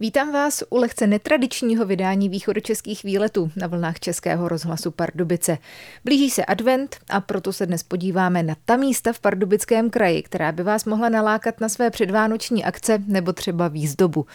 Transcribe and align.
Vítám 0.00 0.32
vás 0.32 0.62
u 0.70 0.76
lehce 0.76 1.06
netradičního 1.06 1.86
vydání 1.86 2.28
východočeských 2.28 3.02
výletů 3.02 3.50
na 3.56 3.66
vlnách 3.66 4.00
Českého 4.00 4.48
rozhlasu 4.48 4.90
Pardubice. 4.90 5.58
Blíží 6.04 6.30
se 6.30 6.44
advent 6.44 6.96
a 7.10 7.20
proto 7.20 7.52
se 7.52 7.66
dnes 7.66 7.82
podíváme 7.82 8.42
na 8.42 8.56
ta 8.64 8.76
místa 8.76 9.12
v 9.12 9.20
Pardubickém 9.20 9.90
kraji, 9.90 10.22
která 10.22 10.52
by 10.52 10.62
vás 10.62 10.84
mohla 10.84 11.08
nalákat 11.08 11.60
na 11.60 11.68
své 11.68 11.90
předvánoční 11.90 12.64
akce 12.64 13.02
nebo 13.06 13.32
třeba 13.32 13.68
výzdobu. 13.68 14.26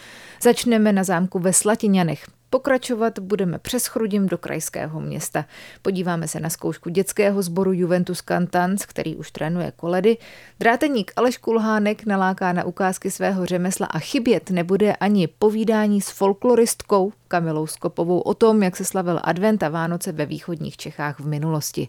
Začneme 0.42 0.94
na 0.94 1.04
zámku 1.04 1.40
ve 1.40 1.54
Slatiňanech. 1.54 2.26
Pokračovat 2.54 3.20
budeme 3.20 3.60
přes 3.60 3.88
Chrudim 3.88 4.28
do 4.28 4.38
krajského 4.38 5.02
města. 5.02 5.46
Podíváme 5.82 6.28
se 6.28 6.40
na 6.40 6.50
zkoušku 6.50 6.90
dětského 6.90 7.42
sboru 7.42 7.74
Juventus 7.74 8.22
Cantans, 8.22 8.86
který 8.86 9.16
už 9.16 9.32
trénuje 9.32 9.72
koledy. 9.76 10.18
Dráteník 10.60 11.12
Aleš 11.16 11.38
Kulhánek 11.38 12.06
naláká 12.06 12.54
na 12.54 12.64
ukázky 12.64 13.12
svého 13.12 13.46
řemesla 13.46 13.86
a 13.86 14.00
chybět 14.00 14.50
nebude 14.50 14.96
ani 14.96 15.28
povídání 15.28 16.02
s 16.02 16.10
folkloristkou 16.10 17.14
Kamilou 17.28 17.68
Skopovou 17.68 18.20
o 18.20 18.34
tom, 18.34 18.64
jak 18.64 18.78
se 18.78 18.86
slavil 18.86 19.20
advent 19.24 19.64
a 19.64 19.70
Vánoce 19.70 20.12
ve 20.12 20.26
východních 20.26 20.78
Čechách 20.78 21.20
v 21.20 21.28
minulosti. 21.28 21.88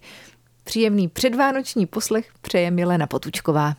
Příjemný 0.64 1.08
předvánoční 1.08 1.86
poslech 1.86 2.30
přeje 2.40 2.70
Milena 2.70 3.06
Potučková. 3.06 3.74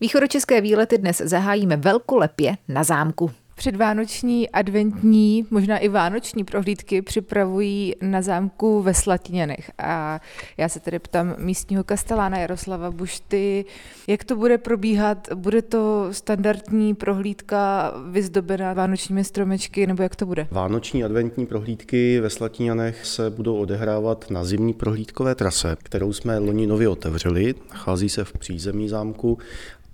Východočeské 0.00 0.60
výlety 0.60 0.98
dnes 0.98 1.16
zahájíme 1.24 1.76
velkolepě 1.76 2.56
na 2.68 2.84
zámku. 2.84 3.30
Předvánoční, 3.66 4.50
adventní, 4.50 5.46
možná 5.50 5.78
i 5.78 5.88
vánoční 5.88 6.44
prohlídky 6.44 7.02
připravují 7.02 7.94
na 8.02 8.22
zámku 8.22 8.82
ve 8.82 8.94
Slatiněnech. 8.94 9.70
A 9.78 10.20
já 10.56 10.68
se 10.68 10.80
tedy 10.80 10.98
ptám 10.98 11.34
místního 11.38 11.84
kastelána 11.84 12.38
Jaroslava 12.38 12.90
Bušty, 12.90 13.64
jak 14.06 14.24
to 14.24 14.36
bude 14.36 14.58
probíhat? 14.58 15.28
Bude 15.34 15.62
to 15.62 16.08
standardní 16.10 16.94
prohlídka 16.94 17.92
vyzdobená 18.10 18.72
vánočními 18.72 19.24
stromečky, 19.24 19.86
nebo 19.86 20.02
jak 20.02 20.16
to 20.16 20.26
bude? 20.26 20.48
Vánoční 20.50 21.04
adventní 21.04 21.46
prohlídky 21.46 22.20
ve 22.20 22.30
Slatiněnech 22.30 23.06
se 23.06 23.30
budou 23.30 23.56
odehrávat 23.56 24.30
na 24.30 24.44
zimní 24.44 24.72
prohlídkové 24.72 25.34
trase, 25.34 25.76
kterou 25.82 26.12
jsme 26.12 26.38
loni 26.38 26.66
nově 26.66 26.88
otevřeli. 26.88 27.54
Nachází 27.70 28.08
se 28.08 28.24
v 28.24 28.32
přízemí 28.32 28.88
zámku 28.88 29.38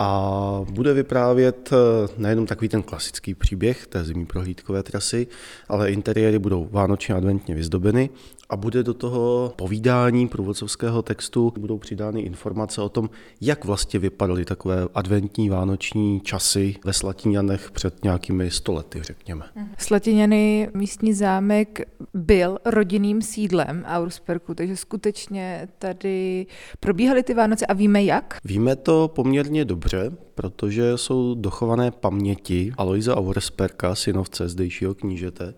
a 0.03 0.65
bude 0.71 0.95
vyprávět 0.95 1.71
eh, 1.73 2.09
nejenom 2.17 2.47
takový 2.47 2.69
ten 2.69 2.83
klasický 2.83 3.35
příběh 3.35 3.87
té 3.87 4.05
zimní 4.05 4.27
prohlídkové 4.27 4.83
trasy, 4.83 5.27
ale 5.69 5.93
interiéry 5.93 6.39
budou 6.39 6.69
vánočně 6.71 7.15
adventně 7.15 7.55
vyzdobeny 7.55 8.11
a 8.53 8.57
bude 8.57 8.83
do 8.83 8.95
toho 8.95 9.53
povídání 9.57 10.29
průvodcovského 10.29 11.03
textu 11.03 11.53
budou 11.59 11.79
přidány 11.79 12.21
informace 12.21 12.83
o 12.83 12.89
tom, 12.89 13.11
jak 13.41 13.65
vlastně 13.65 14.01
vypadaly 14.01 14.45
takové 14.45 14.89
adventní 14.95 15.49
vánoční 15.49 16.21
časy 16.21 16.75
ve 16.85 16.93
Slatiňanech 16.93 17.71
před 17.71 18.05
nějakými 18.05 18.51
stolety, 18.51 19.03
řekněme. 19.03 19.45
Slatiňany, 19.79 20.71
místní 20.75 21.13
zámek, 21.13 21.81
byl 22.15 22.59
rodinným 22.65 23.23
sídlem 23.23 23.85
Aursperku, 23.89 24.55
takže 24.55 24.77
skutečně 24.77 25.69
tady 25.79 26.47
probíhaly 26.81 27.23
ty 27.23 27.35
Vánoce 27.35 27.67
a 27.67 27.73
víme 27.73 28.05
jak? 28.05 28.39
Víme 28.45 28.77
to 28.77 29.09
poměrně 29.15 29.65
dobře, 29.65 30.13
protože 30.35 30.99
jsou 30.99 31.35
dochované 31.35 31.91
paměti 31.91 32.73
Aloisa 32.79 33.17
Auersperka, 33.17 33.95
synovce 33.95 34.49
zdejšího 34.49 34.95
knížete, 34.95 35.55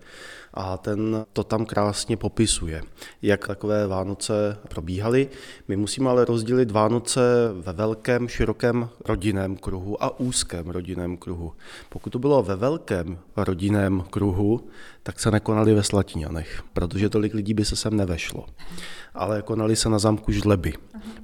a 0.55 0.77
ten 0.77 1.25
to 1.33 1.43
tam 1.43 1.65
krásně 1.65 2.17
popisuje, 2.17 2.81
jak 3.21 3.47
takové 3.47 3.87
Vánoce 3.87 4.57
probíhaly. 4.67 5.29
My 5.67 5.75
musíme 5.75 6.09
ale 6.09 6.25
rozdělit 6.25 6.71
Vánoce 6.71 7.21
ve 7.53 7.73
velkém, 7.73 8.27
širokém 8.27 8.89
rodinném 9.05 9.57
kruhu 9.57 10.03
a 10.03 10.19
úzkém 10.19 10.69
rodinném 10.69 11.17
kruhu. 11.17 11.53
Pokud 11.89 12.09
to 12.09 12.19
bylo 12.19 12.43
ve 12.43 12.55
velkém 12.55 13.17
rodinném 13.37 14.03
kruhu, 14.09 14.67
tak 15.07 15.19
se 15.19 15.31
nekonaly 15.31 15.73
ve 15.73 15.83
Slatiňanech, 15.83 16.63
protože 16.73 17.09
tolik 17.09 17.33
lidí 17.33 17.53
by 17.53 17.65
se 17.65 17.75
sem 17.75 17.97
nevešlo. 17.97 18.45
Ale 19.13 19.41
konaly 19.41 19.75
se 19.75 19.89
na 19.89 19.99
zámku 19.99 20.31
Žleby. 20.31 20.73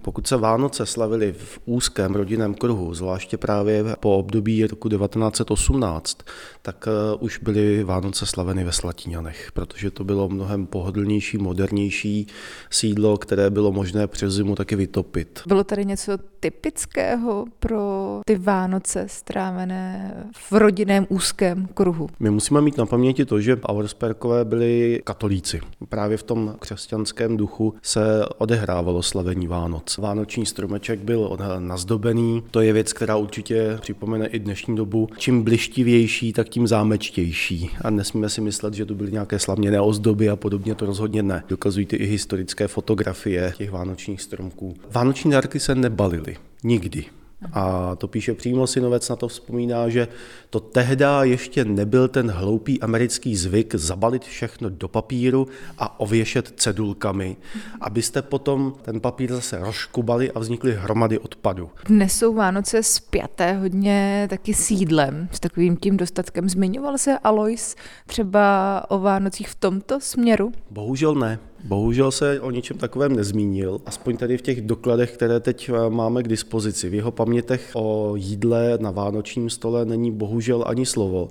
Pokud 0.01 0.27
se 0.27 0.37
Vánoce 0.37 0.85
slavily 0.85 1.33
v 1.37 1.59
úzkém 1.65 2.15
rodinném 2.15 2.53
kruhu, 2.53 2.93
zvláště 2.93 3.37
právě 3.37 3.85
po 3.99 4.17
období 4.17 4.67
roku 4.67 4.89
1918, 4.89 6.17
tak 6.61 6.87
eh, 6.87 7.15
už 7.19 7.37
byly 7.37 7.83
Vánoce 7.83 8.25
slaveny 8.25 8.63
ve 8.63 8.71
Slatiňanech, 8.71 9.51
protože 9.53 9.91
to 9.91 10.03
bylo 10.03 10.29
mnohem 10.29 10.65
pohodlnější, 10.65 11.37
modernější 11.37 12.27
sídlo, 12.69 13.17
které 13.17 13.49
bylo 13.49 13.71
možné 13.71 14.07
přes 14.07 14.33
zimu 14.33 14.55
taky 14.55 14.75
vytopit. 14.75 15.41
Bylo 15.47 15.63
tady 15.63 15.85
něco 15.85 16.17
typického 16.41 17.45
pro 17.59 18.19
ty 18.25 18.35
Vánoce 18.35 19.05
strávené 19.07 20.13
v 20.49 20.51
rodinném 20.51 21.05
úzkém 21.09 21.67
kruhu? 21.73 22.09
My 22.19 22.29
musíme 22.29 22.61
mít 22.61 22.77
na 22.77 22.85
paměti 22.85 23.25
to, 23.25 23.41
že 23.41 23.57
Auersperkové 23.61 24.45
byli 24.45 25.01
katolíci. 25.03 25.61
Právě 25.89 26.17
v 26.17 26.23
tom 26.23 26.55
křesťanském 26.59 27.37
duchu 27.37 27.73
se 27.81 28.25
odehrávalo 28.37 29.03
slavení 29.03 29.47
Vánoc. 29.47 29.97
Vánoční 29.97 30.45
stromeček 30.45 30.99
byl 30.99 31.37
nazdobený. 31.59 32.43
To 32.51 32.61
je 32.61 32.73
věc, 32.73 32.93
která 32.93 33.15
určitě 33.15 33.77
připomene 33.81 34.27
i 34.27 34.39
dnešní 34.39 34.75
dobu. 34.75 35.09
Čím 35.17 35.43
blištivější, 35.43 36.33
tak 36.33 36.49
tím 36.49 36.67
zámečtější. 36.67 37.69
A 37.81 37.89
nesmíme 37.89 38.29
si 38.29 38.41
myslet, 38.41 38.73
že 38.73 38.85
to 38.85 38.95
byly 38.95 39.11
nějaké 39.11 39.39
slavněné 39.39 39.81
ozdoby 39.81 40.29
a 40.29 40.35
podobně, 40.35 40.75
to 40.75 40.85
rozhodně 40.85 41.23
ne. 41.23 41.43
Dokazují 41.49 41.85
ty 41.85 41.95
i 41.95 42.05
historické 42.05 42.67
fotografie 42.67 43.53
těch 43.57 43.71
vánočních 43.71 44.21
stromků. 44.21 44.75
Vánoční 44.91 45.31
dárky 45.31 45.59
se 45.59 45.75
nebalily. 45.75 46.30
Nikdy. 46.63 47.05
A 47.53 47.95
to 47.95 48.07
píše 48.07 48.33
přímo 48.33 48.67
synovec, 48.67 49.09
na 49.09 49.15
to 49.15 49.27
vzpomíná, 49.27 49.89
že 49.89 50.07
to 50.49 50.59
tehda 50.59 51.23
ještě 51.23 51.65
nebyl 51.65 52.07
ten 52.07 52.31
hloupý 52.31 52.81
americký 52.81 53.35
zvyk 53.35 53.75
zabalit 53.75 54.23
všechno 54.23 54.69
do 54.69 54.87
papíru 54.87 55.47
a 55.77 55.99
ověšet 55.99 56.53
cedulkami, 56.55 57.37
abyste 57.81 58.21
potom 58.21 58.73
ten 58.81 58.99
papír 58.99 59.33
zase 59.33 59.59
rozkubali 59.59 60.31
a 60.31 60.39
vznikly 60.39 60.75
hromady 60.75 61.19
odpadu. 61.19 61.69
Dnes 61.85 62.13
jsou 62.13 62.33
Vánoce 62.33 62.83
spjaté 62.83 63.53
hodně 63.53 64.27
taky 64.29 64.53
sídlem, 64.53 65.29
s 65.31 65.39
takovým 65.39 65.77
tím 65.77 65.97
dostatkem. 65.97 66.49
Zmiňoval 66.49 66.97
se 66.97 67.17
Alois 67.19 67.75
třeba 68.05 68.85
o 68.89 68.99
Vánocích 68.99 69.49
v 69.49 69.55
tomto 69.55 69.99
směru? 69.99 70.51
Bohužel 70.69 71.15
ne. 71.15 71.39
Bohužel 71.63 72.11
se 72.11 72.39
o 72.39 72.51
ničem 72.51 72.77
takovém 72.77 73.15
nezmínil, 73.15 73.81
aspoň 73.85 74.17
tady 74.17 74.37
v 74.37 74.41
těch 74.41 74.61
dokladech, 74.61 75.11
které 75.11 75.39
teď 75.39 75.69
eh, 75.69 75.89
máme 75.89 76.23
k 76.23 76.27
dispozici. 76.27 76.89
V 76.89 76.93
jeho 76.93 77.11
pamětech 77.11 77.71
o 77.73 78.15
jídle 78.15 78.77
na 78.81 78.91
vánočním 78.91 79.49
stole 79.49 79.85
není 79.85 80.11
bohužel 80.11 80.63
ani 80.67 80.85
slovo 80.85 81.29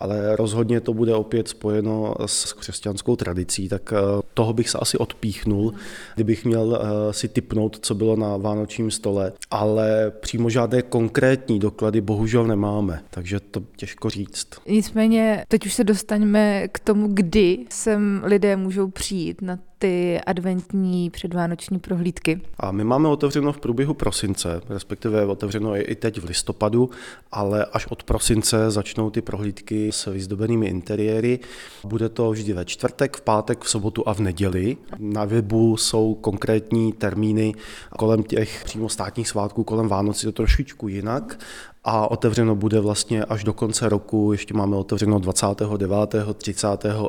ale 0.00 0.36
rozhodně 0.36 0.80
to 0.80 0.94
bude 0.94 1.14
opět 1.14 1.48
spojeno 1.48 2.14
s 2.26 2.52
křesťanskou 2.52 3.16
tradicí, 3.16 3.68
tak 3.68 3.92
eh, 3.92 4.22
toho 4.34 4.52
bych 4.52 4.70
se 4.70 4.78
asi 4.78 4.98
odpíchnul, 4.98 5.74
kdybych 6.14 6.44
měl 6.44 6.80
eh, 6.82 7.12
si 7.12 7.28
typnout, 7.28 7.78
co 7.82 7.94
bylo 7.94 8.16
na 8.16 8.36
vánočním 8.36 8.90
stole, 8.90 9.32
ale 9.50 10.12
přímo 10.20 10.50
žádné 10.50 10.82
konkrétní 10.82 11.58
doklady 11.58 12.00
bohužel 12.00 12.46
nemáme, 12.46 13.02
takže 13.10 13.40
to 13.40 13.62
těžko 13.76 14.10
říct. 14.10 14.48
Nicméně 14.66 15.44
teď 15.48 15.66
už 15.66 15.74
se 15.74 15.84
dostaňme 15.84 16.68
k 16.68 16.78
tomu, 16.78 17.08
kdy 17.10 17.58
sem 17.70 18.22
lidé 18.24 18.56
můžou 18.56 18.90
přijít 18.90 19.42
na 19.42 19.58
ty 19.80 20.20
adventní 20.26 21.10
předvánoční 21.10 21.78
prohlídky? 21.78 22.40
A 22.58 22.72
my 22.72 22.84
máme 22.84 23.08
otevřeno 23.08 23.52
v 23.52 23.60
průběhu 23.60 23.94
prosince, 23.94 24.60
respektive 24.68 25.26
otevřeno 25.26 25.74
je 25.74 25.82
i 25.82 25.94
teď 25.94 26.20
v 26.20 26.24
listopadu, 26.24 26.90
ale 27.32 27.64
až 27.64 27.86
od 27.86 28.02
prosince 28.02 28.70
začnou 28.70 29.10
ty 29.10 29.22
prohlídky 29.22 29.92
s 29.92 30.10
vyzdobenými 30.12 30.66
interiéry. 30.66 31.38
Bude 31.84 32.08
to 32.08 32.30
vždy 32.30 32.52
ve 32.52 32.64
čtvrtek, 32.64 33.16
v 33.16 33.20
pátek, 33.20 33.60
v 33.64 33.70
sobotu 33.70 34.08
a 34.08 34.14
v 34.14 34.20
neděli. 34.20 34.76
Na 34.98 35.24
webu 35.24 35.76
jsou 35.76 36.14
konkrétní 36.14 36.92
termíny 36.92 37.54
kolem 37.98 38.22
těch 38.22 38.62
přímo 38.64 38.88
státních 38.88 39.28
svátků, 39.28 39.64
kolem 39.64 39.88
Vánoc 39.88 40.24
je 40.24 40.26
to 40.26 40.32
trošičku 40.32 40.88
jinak 40.88 41.38
a 41.84 42.10
otevřeno 42.10 42.54
bude 42.54 42.80
vlastně 42.80 43.24
až 43.24 43.44
do 43.44 43.52
konce 43.52 43.88
roku. 43.88 44.32
Ještě 44.32 44.54
máme 44.54 44.76
otevřeno 44.76 45.18
29., 45.18 46.16
30. 46.34 46.66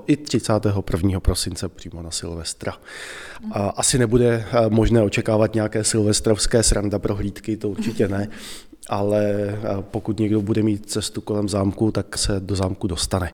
i 0.07 0.17
31. 0.17 1.19
prosince 1.19 1.69
přímo 1.69 2.01
na 2.01 2.11
Silvestra. 2.11 2.73
A 3.51 3.69
asi 3.69 3.97
nebude 3.97 4.45
eh, 4.51 4.69
možné 4.69 5.01
očekávat 5.01 5.53
nějaké 5.53 5.83
silvestrovské 5.83 6.63
sranda 6.63 6.99
prohlídky, 6.99 7.57
to 7.57 7.69
určitě 7.69 8.07
ne, 8.07 8.27
ale 8.89 9.25
eh, 9.25 9.57
pokud 9.91 10.19
někdo 10.19 10.41
bude 10.41 10.63
mít 10.63 10.89
cestu 10.89 11.21
kolem 11.21 11.49
zámku, 11.49 11.91
tak 11.91 12.17
se 12.17 12.39
do 12.39 12.55
zámku 12.55 12.87
dostane. 12.87 13.29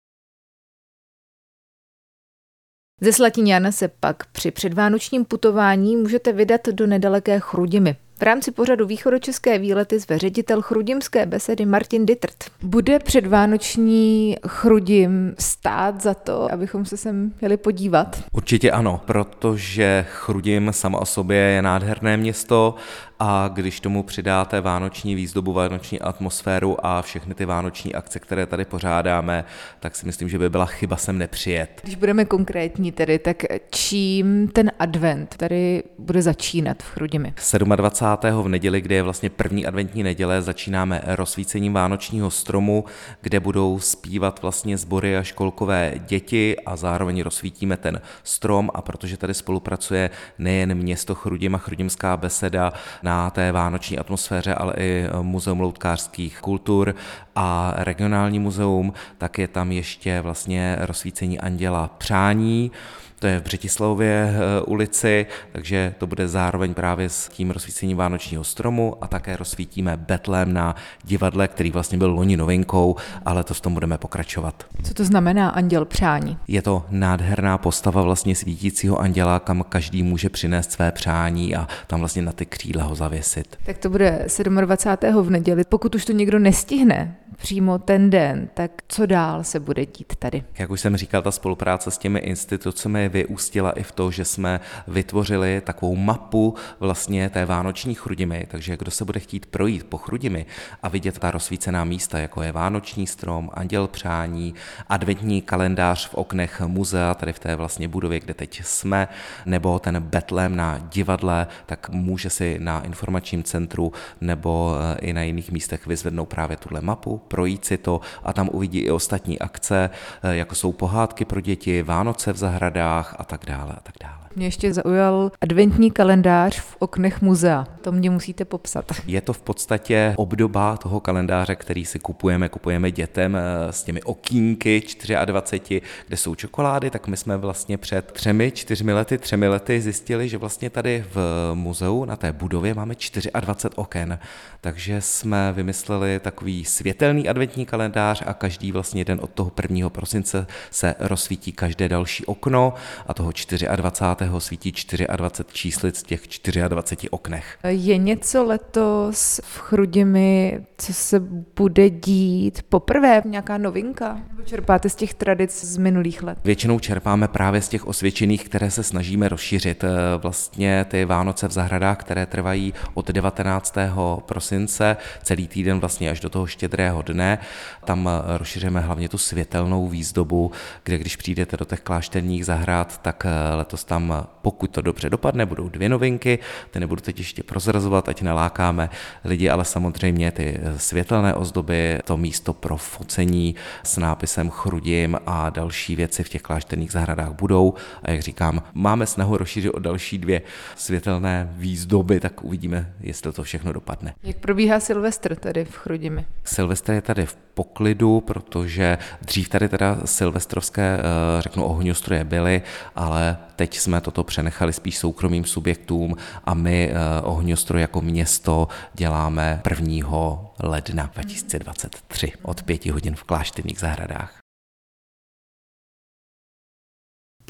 Ze 3.01 3.13
Slatiňan 3.13 3.71
se 3.71 3.87
pak 3.87 4.31
při 4.31 4.51
předvánočním 4.51 5.25
putování 5.25 5.95
můžete 5.95 6.33
vydat 6.33 6.61
do 6.67 6.87
nedaleké 6.87 7.39
Chrudimy. 7.39 7.95
V 8.19 8.21
rámci 8.21 8.51
pořadu 8.51 8.85
východočeské 8.85 9.59
výlety 9.59 9.99
zve 9.99 10.17
ředitel 10.17 10.61
chrudimské 10.61 11.25
besedy 11.25 11.65
Martin 11.65 12.05
Dittert. 12.05 12.43
Bude 12.63 12.99
předvánoční 12.99 14.37
chrudim 14.47 15.35
stát 15.39 16.01
za 16.01 16.13
to, 16.13 16.53
abychom 16.53 16.85
se 16.85 16.97
sem 16.97 17.33
měli 17.41 17.57
podívat? 17.57 18.23
Určitě 18.31 18.71
ano, 18.71 19.01
protože 19.05 20.05
Chrudim 20.09 20.73
sama 20.73 20.99
o 20.99 21.05
sobě 21.05 21.37
je 21.37 21.61
nádherné 21.61 22.17
město 22.17 22.75
a 23.19 23.49
když 23.53 23.79
tomu 23.79 24.03
přidáte 24.03 24.61
vánoční 24.61 25.15
výzdobu, 25.15 25.53
vánoční 25.53 25.99
atmosféru 25.99 26.85
a 26.85 27.01
všechny 27.01 27.33
ty 27.33 27.45
vánoční 27.45 27.95
akce, 27.95 28.19
které 28.19 28.45
tady 28.45 28.65
pořádáme, 28.65 29.45
tak 29.79 29.95
si 29.95 30.05
myslím, 30.05 30.29
že 30.29 30.39
by 30.39 30.49
byla 30.49 30.65
chyba 30.65 30.97
sem 30.97 31.17
nepřijet. 31.17 31.81
Když 31.83 31.95
budeme 31.95 32.25
konkrétní 32.25 32.91
tedy, 32.91 33.19
tak 33.19 33.43
čím 33.69 34.47
ten 34.47 34.71
advent 34.79 35.35
tady 35.37 35.83
bude 35.99 36.21
začínat 36.21 36.83
v 36.83 36.85
Chrudimi? 36.85 37.33
27. 37.75 38.43
v 38.43 38.47
neděli, 38.47 38.81
kdy 38.81 38.95
je 38.95 39.03
vlastně 39.03 39.29
první 39.29 39.65
adventní 39.65 40.03
neděle, 40.03 40.41
začínáme 40.41 41.01
rozsvícením 41.05 41.73
vánočního 41.73 42.31
stromu, 42.31 42.85
kde 43.21 43.39
budou 43.39 43.79
zpívat 43.79 44.41
vlastně 44.41 44.77
sbory 44.77 45.17
a 45.17 45.23
školkové 45.23 45.93
děti 46.07 46.55
a 46.65 46.75
zároveň 46.75 47.21
rozsvítíme 47.21 47.77
ten 47.77 48.01
strom 48.23 48.69
a 48.73 48.81
protože 48.81 49.17
tady 49.17 49.33
spolupracuje 49.33 50.09
nejen 50.37 50.75
město 50.75 51.15
Chrudim 51.15 51.55
a 51.55 51.57
Chrudimská 51.57 52.17
beseda 52.17 52.73
na 53.07 53.29
té 53.29 53.51
vánoční 53.51 53.99
atmosféře, 53.99 54.53
ale 54.53 54.73
i 54.77 55.07
Muzeum 55.21 55.59
loutkářských 55.59 56.39
kultur 56.41 56.95
a 57.35 57.73
regionální 57.75 58.39
muzeum, 58.39 58.93
tak 59.17 59.37
je 59.37 59.47
tam 59.47 59.71
ještě 59.71 60.21
vlastně 60.21 60.77
rozsvícení 60.79 61.39
anděla 61.39 61.89
přání, 61.97 62.71
to 63.19 63.27
je 63.27 63.39
v 63.39 63.43
Břetislavově 63.43 64.33
eh, 64.33 64.61
ulici, 64.61 65.25
takže 65.51 65.93
to 65.97 66.07
bude 66.07 66.27
zároveň 66.27 66.73
právě 66.73 67.09
s 67.09 67.29
tím 67.29 67.51
rozsvícením 67.51 67.97
Vánočního 67.97 68.43
stromu 68.43 68.95
a 69.01 69.07
také 69.07 69.37
rozsvítíme 69.37 69.97
Betlem 69.97 70.53
na 70.53 70.75
divadle, 71.03 71.47
který 71.47 71.71
vlastně 71.71 71.97
byl 71.97 72.11
loni 72.11 72.37
novinkou, 72.37 72.95
ale 73.25 73.43
to 73.43 73.53
s 73.53 73.61
tom 73.61 73.73
budeme 73.73 73.97
pokračovat. 73.97 74.65
Co 74.83 74.93
to 74.93 75.05
znamená 75.05 75.49
anděl 75.49 75.85
přání? 75.85 76.37
Je 76.47 76.61
to 76.61 76.85
nádherná 76.89 77.57
postava 77.57 78.01
vlastně 78.01 78.35
svítícího 78.35 78.99
anděla, 78.99 79.39
kam 79.39 79.63
každý 79.69 80.03
může 80.03 80.29
přinést 80.29 80.71
své 80.71 80.91
přání 80.91 81.55
a 81.55 81.67
tam 81.87 81.99
vlastně 81.99 82.21
na 82.21 82.31
ty 82.31 82.45
křídla 82.45 82.83
ho 82.83 82.95
zavěsit. 82.95 83.57
Tak 83.65 83.77
to 83.77 83.89
bude 83.89 84.25
27. 84.61 85.21
v 85.21 85.29
neděli. 85.29 85.63
Pokud 85.69 85.95
už 85.95 86.05
to 86.05 86.11
někdo 86.11 86.39
nestihne, 86.39 87.15
přímo 87.37 87.79
ten 87.79 88.09
den, 88.09 88.49
tak 88.53 88.71
co 88.87 89.05
dál 89.05 89.43
se 89.43 89.59
bude 89.59 89.85
dít 89.85 90.15
tady? 90.19 90.43
Jak 90.59 90.69
už 90.69 90.81
jsem 90.81 90.97
říkal, 90.97 91.21
ta 91.21 91.31
spolupráce 91.31 91.91
s 91.91 91.97
těmi 91.97 92.19
institucemi 92.19 93.09
vyústila 93.09 93.71
i 93.71 93.83
v 93.83 93.91
to, 93.91 94.11
že 94.11 94.25
jsme 94.25 94.59
vytvořili 94.87 95.61
takovou 95.61 95.95
mapu 95.95 96.55
vlastně 96.79 97.29
té 97.29 97.45
vánoční 97.45 97.95
chrudimy, 97.95 98.47
takže 98.51 98.77
kdo 98.77 98.91
se 98.91 99.05
bude 99.05 99.19
chtít 99.19 99.45
projít 99.45 99.83
po 99.83 99.97
chrudimi 99.97 100.45
a 100.83 100.89
vidět 100.89 101.19
ta 101.19 101.31
rozsvícená 101.31 101.83
místa, 101.83 102.19
jako 102.19 102.41
je 102.41 102.51
vánoční 102.51 103.07
strom, 103.07 103.49
anděl 103.53 103.87
přání, 103.87 104.53
adventní 104.89 105.41
kalendář 105.41 106.09
v 106.09 106.15
oknech 106.15 106.61
muzea, 106.61 107.13
tady 107.13 107.33
v 107.33 107.39
té 107.39 107.55
vlastně 107.55 107.87
budově, 107.87 108.19
kde 108.19 108.33
teď 108.33 108.61
jsme, 108.63 109.07
nebo 109.45 109.79
ten 109.79 109.99
betlem 109.99 110.55
na 110.55 110.77
divadle, 110.91 111.47
tak 111.65 111.89
může 111.89 112.29
si 112.29 112.59
na 112.59 112.81
informačním 112.81 113.43
centru 113.43 113.91
nebo 114.21 114.75
eh, 114.79 114.99
i 114.99 115.13
na 115.13 115.21
jiných 115.21 115.51
místech 115.51 115.87
vyzvednout 115.87 116.25
právě 116.25 116.57
tuhle 116.57 116.81
mapu, 116.81 117.21
projít 117.37 117.65
si 117.65 117.77
to 117.77 118.01
a 118.23 118.33
tam 118.33 118.49
uvidí 118.49 118.79
i 118.79 118.91
ostatní 118.91 119.39
akce, 119.39 119.89
eh, 120.23 120.35
jako 120.35 120.55
jsou 120.55 120.71
pohádky 120.71 121.25
pro 121.25 121.41
děti, 121.41 121.83
Vánoce 121.83 122.33
v 122.33 122.37
zahradách 122.37 123.15
a 123.19 123.23
tak 123.23 123.45
dále 123.45 123.73
a 123.77 123.81
tak 123.83 123.95
dále. 124.01 124.26
Mě 124.37 124.47
ještě 124.47 124.73
zaujal 124.73 125.31
adventní 125.41 125.91
kalendář 125.91 126.59
v 126.59 126.75
oknech 126.79 127.21
muzea. 127.21 127.65
To 127.81 127.91
mě 127.91 128.09
musíte 128.09 128.45
popsat. 128.45 128.91
Je 129.07 129.21
to 129.21 129.33
v 129.33 129.41
podstatě 129.41 130.13
obdoba 130.17 130.77
toho 130.77 130.99
kalendáře, 130.99 131.55
který 131.55 131.85
si 131.85 131.99
kupujeme, 131.99 132.49
kupujeme 132.49 132.91
dětem 132.91 133.35
eh, 133.35 133.73
s 133.73 133.83
těmi 133.83 134.01
okýnky 134.03 134.83
24, 135.25 135.81
kde 136.07 136.17
jsou 136.17 136.35
čokolády, 136.35 136.89
tak 136.89 137.07
my 137.07 137.17
jsme 137.17 137.37
vlastně 137.37 137.77
před 137.77 138.11
třemi, 138.11 138.51
čtyřmi 138.51 138.93
lety, 138.93 139.17
třemi 139.17 139.47
lety 139.47 139.81
zjistili, 139.81 140.29
že 140.29 140.37
vlastně 140.37 140.69
tady 140.69 141.05
v 141.13 141.51
muzeu 141.53 142.05
na 142.05 142.15
té 142.15 142.31
budově 142.31 142.73
máme 142.73 142.95
24 142.95 143.29
oken. 143.75 144.19
Takže 144.61 145.01
jsme 145.01 145.53
vymysleli 145.53 146.19
takový 146.19 146.65
světelný 146.65 147.29
adventní 147.29 147.65
kalendář 147.65 148.23
a 148.25 148.33
každý 148.33 148.71
vlastně 148.71 149.05
den 149.05 149.19
od 149.21 149.29
toho 149.29 149.51
1. 149.61 149.89
prosince 149.89 150.47
se 150.71 150.95
rozsvítí 150.99 151.51
každé 151.51 151.89
další 151.89 152.25
okno 152.25 152.73
a 153.07 153.13
toho 153.13 153.31
24 153.75 154.26
svítí 154.39 154.73
24 155.15 155.53
číslic 155.53 155.99
v 155.99 156.03
těch 156.03 156.21
24 156.67 157.09
oknech. 157.09 157.57
Je 157.67 157.97
něco 157.97 158.43
letos 158.43 159.39
v 159.43 159.59
Chrudimi, 159.59 160.59
co 160.77 160.93
se 160.93 161.19
bude 161.55 161.89
dít 161.89 162.61
poprvé? 162.69 163.21
Nějaká 163.25 163.57
novinka? 163.57 164.19
Čerpáte 164.45 164.89
z 164.89 164.95
těch 164.95 165.13
tradic 165.13 165.65
z 165.65 165.77
minulých 165.77 166.23
let? 166.23 166.37
Většinou 166.43 166.79
čerpáme 166.79 167.27
právě 167.27 167.61
z 167.61 167.69
těch 167.69 167.87
osvědčených, 167.87 168.45
které 168.45 168.71
se 168.71 168.83
snažíme 168.83 169.29
rozšířit. 169.29 169.83
Eh, 169.83 169.87
vlastně 170.17 170.85
ty 170.85 171.05
Vánoce 171.05 171.47
v 171.47 171.51
zahradách, 171.51 171.97
které 171.97 172.25
trvají 172.25 172.73
od 172.93 173.07
19. 173.11 174.21
prosince, 174.25 174.97
celý 175.23 175.47
týden 175.47 175.79
vlastně 175.79 176.09
až 176.09 176.19
do 176.19 176.29
toho 176.29 176.47
štědrého 176.47 177.01
dne. 177.01 177.37
Tam 177.85 178.09
eh, 178.09 178.37
rozšiřujeme 178.37 178.79
hlavně 178.79 179.09
tu 179.09 179.17
světelnou 179.17 179.87
výzdobu, 179.87 180.51
kde 180.83 180.97
když 180.97 181.15
přijdete 181.15 181.57
do 181.57 181.65
těch 181.65 181.81
klášterních 181.81 182.45
zahrad, 182.45 183.01
tak 183.01 183.25
eh, 183.25 183.55
letos 183.55 183.83
tam 183.83 184.16
pokud 184.41 184.71
to 184.71 184.81
dobře 184.81 185.09
dopadne, 185.09 185.45
budou 185.45 185.69
dvě 185.69 185.89
novinky, 185.89 186.39
ty 186.71 186.79
nebudu 186.79 187.01
teď 187.01 187.17
ještě 187.17 187.43
prozrazovat, 187.43 188.09
ať 188.09 188.21
nalákáme 188.21 188.89
lidi, 189.25 189.49
ale 189.49 189.65
samozřejmě 189.65 190.31
ty 190.31 190.59
světelné 190.77 191.33
ozdoby, 191.33 191.99
to 192.03 192.17
místo 192.17 192.53
pro 192.53 192.77
focení 192.77 193.55
s 193.83 193.97
nápisem 193.97 194.49
Chrudim 194.49 195.17
a 195.25 195.49
další 195.49 195.95
věci 195.95 196.23
v 196.23 196.29
těch 196.29 196.41
klášterních 196.41 196.91
zahradách 196.91 197.31
budou. 197.31 197.73
A 198.03 198.11
jak 198.11 198.21
říkám, 198.21 198.63
máme 198.73 199.05
snahu 199.05 199.37
rozšířit 199.37 199.73
o 199.73 199.79
další 199.79 200.17
dvě 200.17 200.41
světelné 200.75 201.49
výzdoby, 201.51 202.19
tak 202.19 202.43
uvidíme, 202.43 202.93
jestli 202.99 203.31
to 203.31 203.43
všechno 203.43 203.73
dopadne. 203.73 204.13
Jak 204.23 204.37
probíhá 204.37 204.79
Silvestr 204.79 205.35
tady 205.35 205.65
v 205.65 205.75
Chrudimi? 205.75 206.25
Silvestr 206.43 206.91
je 206.91 207.01
tady 207.01 207.25
v 207.25 207.46
poklidu, 207.57 208.21
protože 208.21 208.97
dřív 209.21 209.49
tady 209.49 209.69
teda 209.69 209.97
silvestrovské, 210.05 210.99
eh, 210.99 211.41
řeknu, 211.41 211.65
ohňostroje 211.65 212.23
byly, 212.23 212.61
ale 212.95 213.37
teď 213.55 213.77
jsme 213.77 214.01
toto 214.01 214.23
přenechali 214.23 214.73
spíš 214.73 214.97
soukromým 214.97 215.45
subjektům 215.45 216.15
a 216.43 216.53
my 216.53 216.91
eh, 216.91 217.21
ohňostroj 217.21 217.81
jako 217.81 218.01
město 218.01 218.67
děláme 218.93 219.61
1. 219.69 220.39
ledna 220.59 221.09
2023 221.13 222.31
od 222.41 222.63
5 222.63 222.85
hodin 222.85 223.15
v 223.15 223.23
klášterních 223.23 223.79
zahradách. 223.79 224.46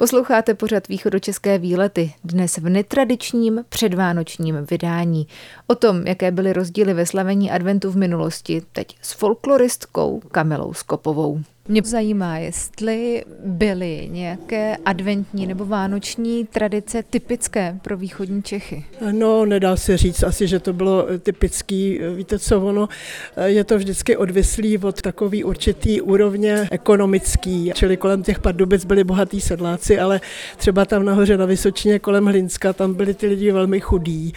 Posloucháte 0.00 0.54
pořad 0.54 0.88
východočeské 0.88 1.58
výlety, 1.58 2.12
dnes 2.24 2.56
v 2.58 2.68
netradičním 2.68 3.64
předvánočním 3.68 4.66
vydání. 4.70 5.26
O 5.66 5.74
tom, 5.74 6.06
jaké 6.06 6.30
byly 6.30 6.52
rozdíly 6.52 6.94
ve 6.94 7.06
slavení 7.06 7.50
adventu 7.50 7.90
v 7.90 7.96
minulosti, 7.96 8.62
teď 8.72 8.96
s 9.02 9.12
folkloristkou 9.12 10.20
Kamilou 10.20 10.74
Skopovou. 10.74 11.40
Mě 11.70 11.82
zajímá, 11.84 12.38
jestli 12.38 13.24
byly 13.44 14.08
nějaké 14.10 14.76
adventní 14.84 15.46
nebo 15.46 15.66
vánoční 15.66 16.46
tradice 16.46 17.02
typické 17.10 17.78
pro 17.82 17.96
východní 17.96 18.42
Čechy. 18.42 18.84
No, 19.12 19.46
nedá 19.46 19.76
se 19.76 19.96
říct 19.96 20.22
asi, 20.22 20.48
že 20.48 20.60
to 20.60 20.72
bylo 20.72 21.06
typický. 21.18 22.00
Víte 22.16 22.38
co, 22.38 22.60
ono 22.60 22.88
je 23.44 23.64
to 23.64 23.78
vždycky 23.78 24.16
odvislý 24.16 24.78
od 24.78 25.02
takový 25.02 25.44
určitý 25.44 26.00
úrovně 26.00 26.68
ekonomický, 26.70 27.72
čili 27.74 27.96
kolem 27.96 28.22
těch 28.22 28.38
Pardubic 28.40 28.84
byli 28.84 29.04
bohatí 29.04 29.40
sedláci, 29.40 29.98
ale 29.98 30.20
třeba 30.56 30.84
tam 30.84 31.04
nahoře 31.04 31.36
na 31.36 31.44
Vysočině 31.44 31.98
kolem 31.98 32.26
Hlinska, 32.26 32.72
tam 32.72 32.94
byli 32.94 33.14
ty 33.14 33.26
lidi 33.26 33.52
velmi 33.52 33.80
chudí 33.80 34.32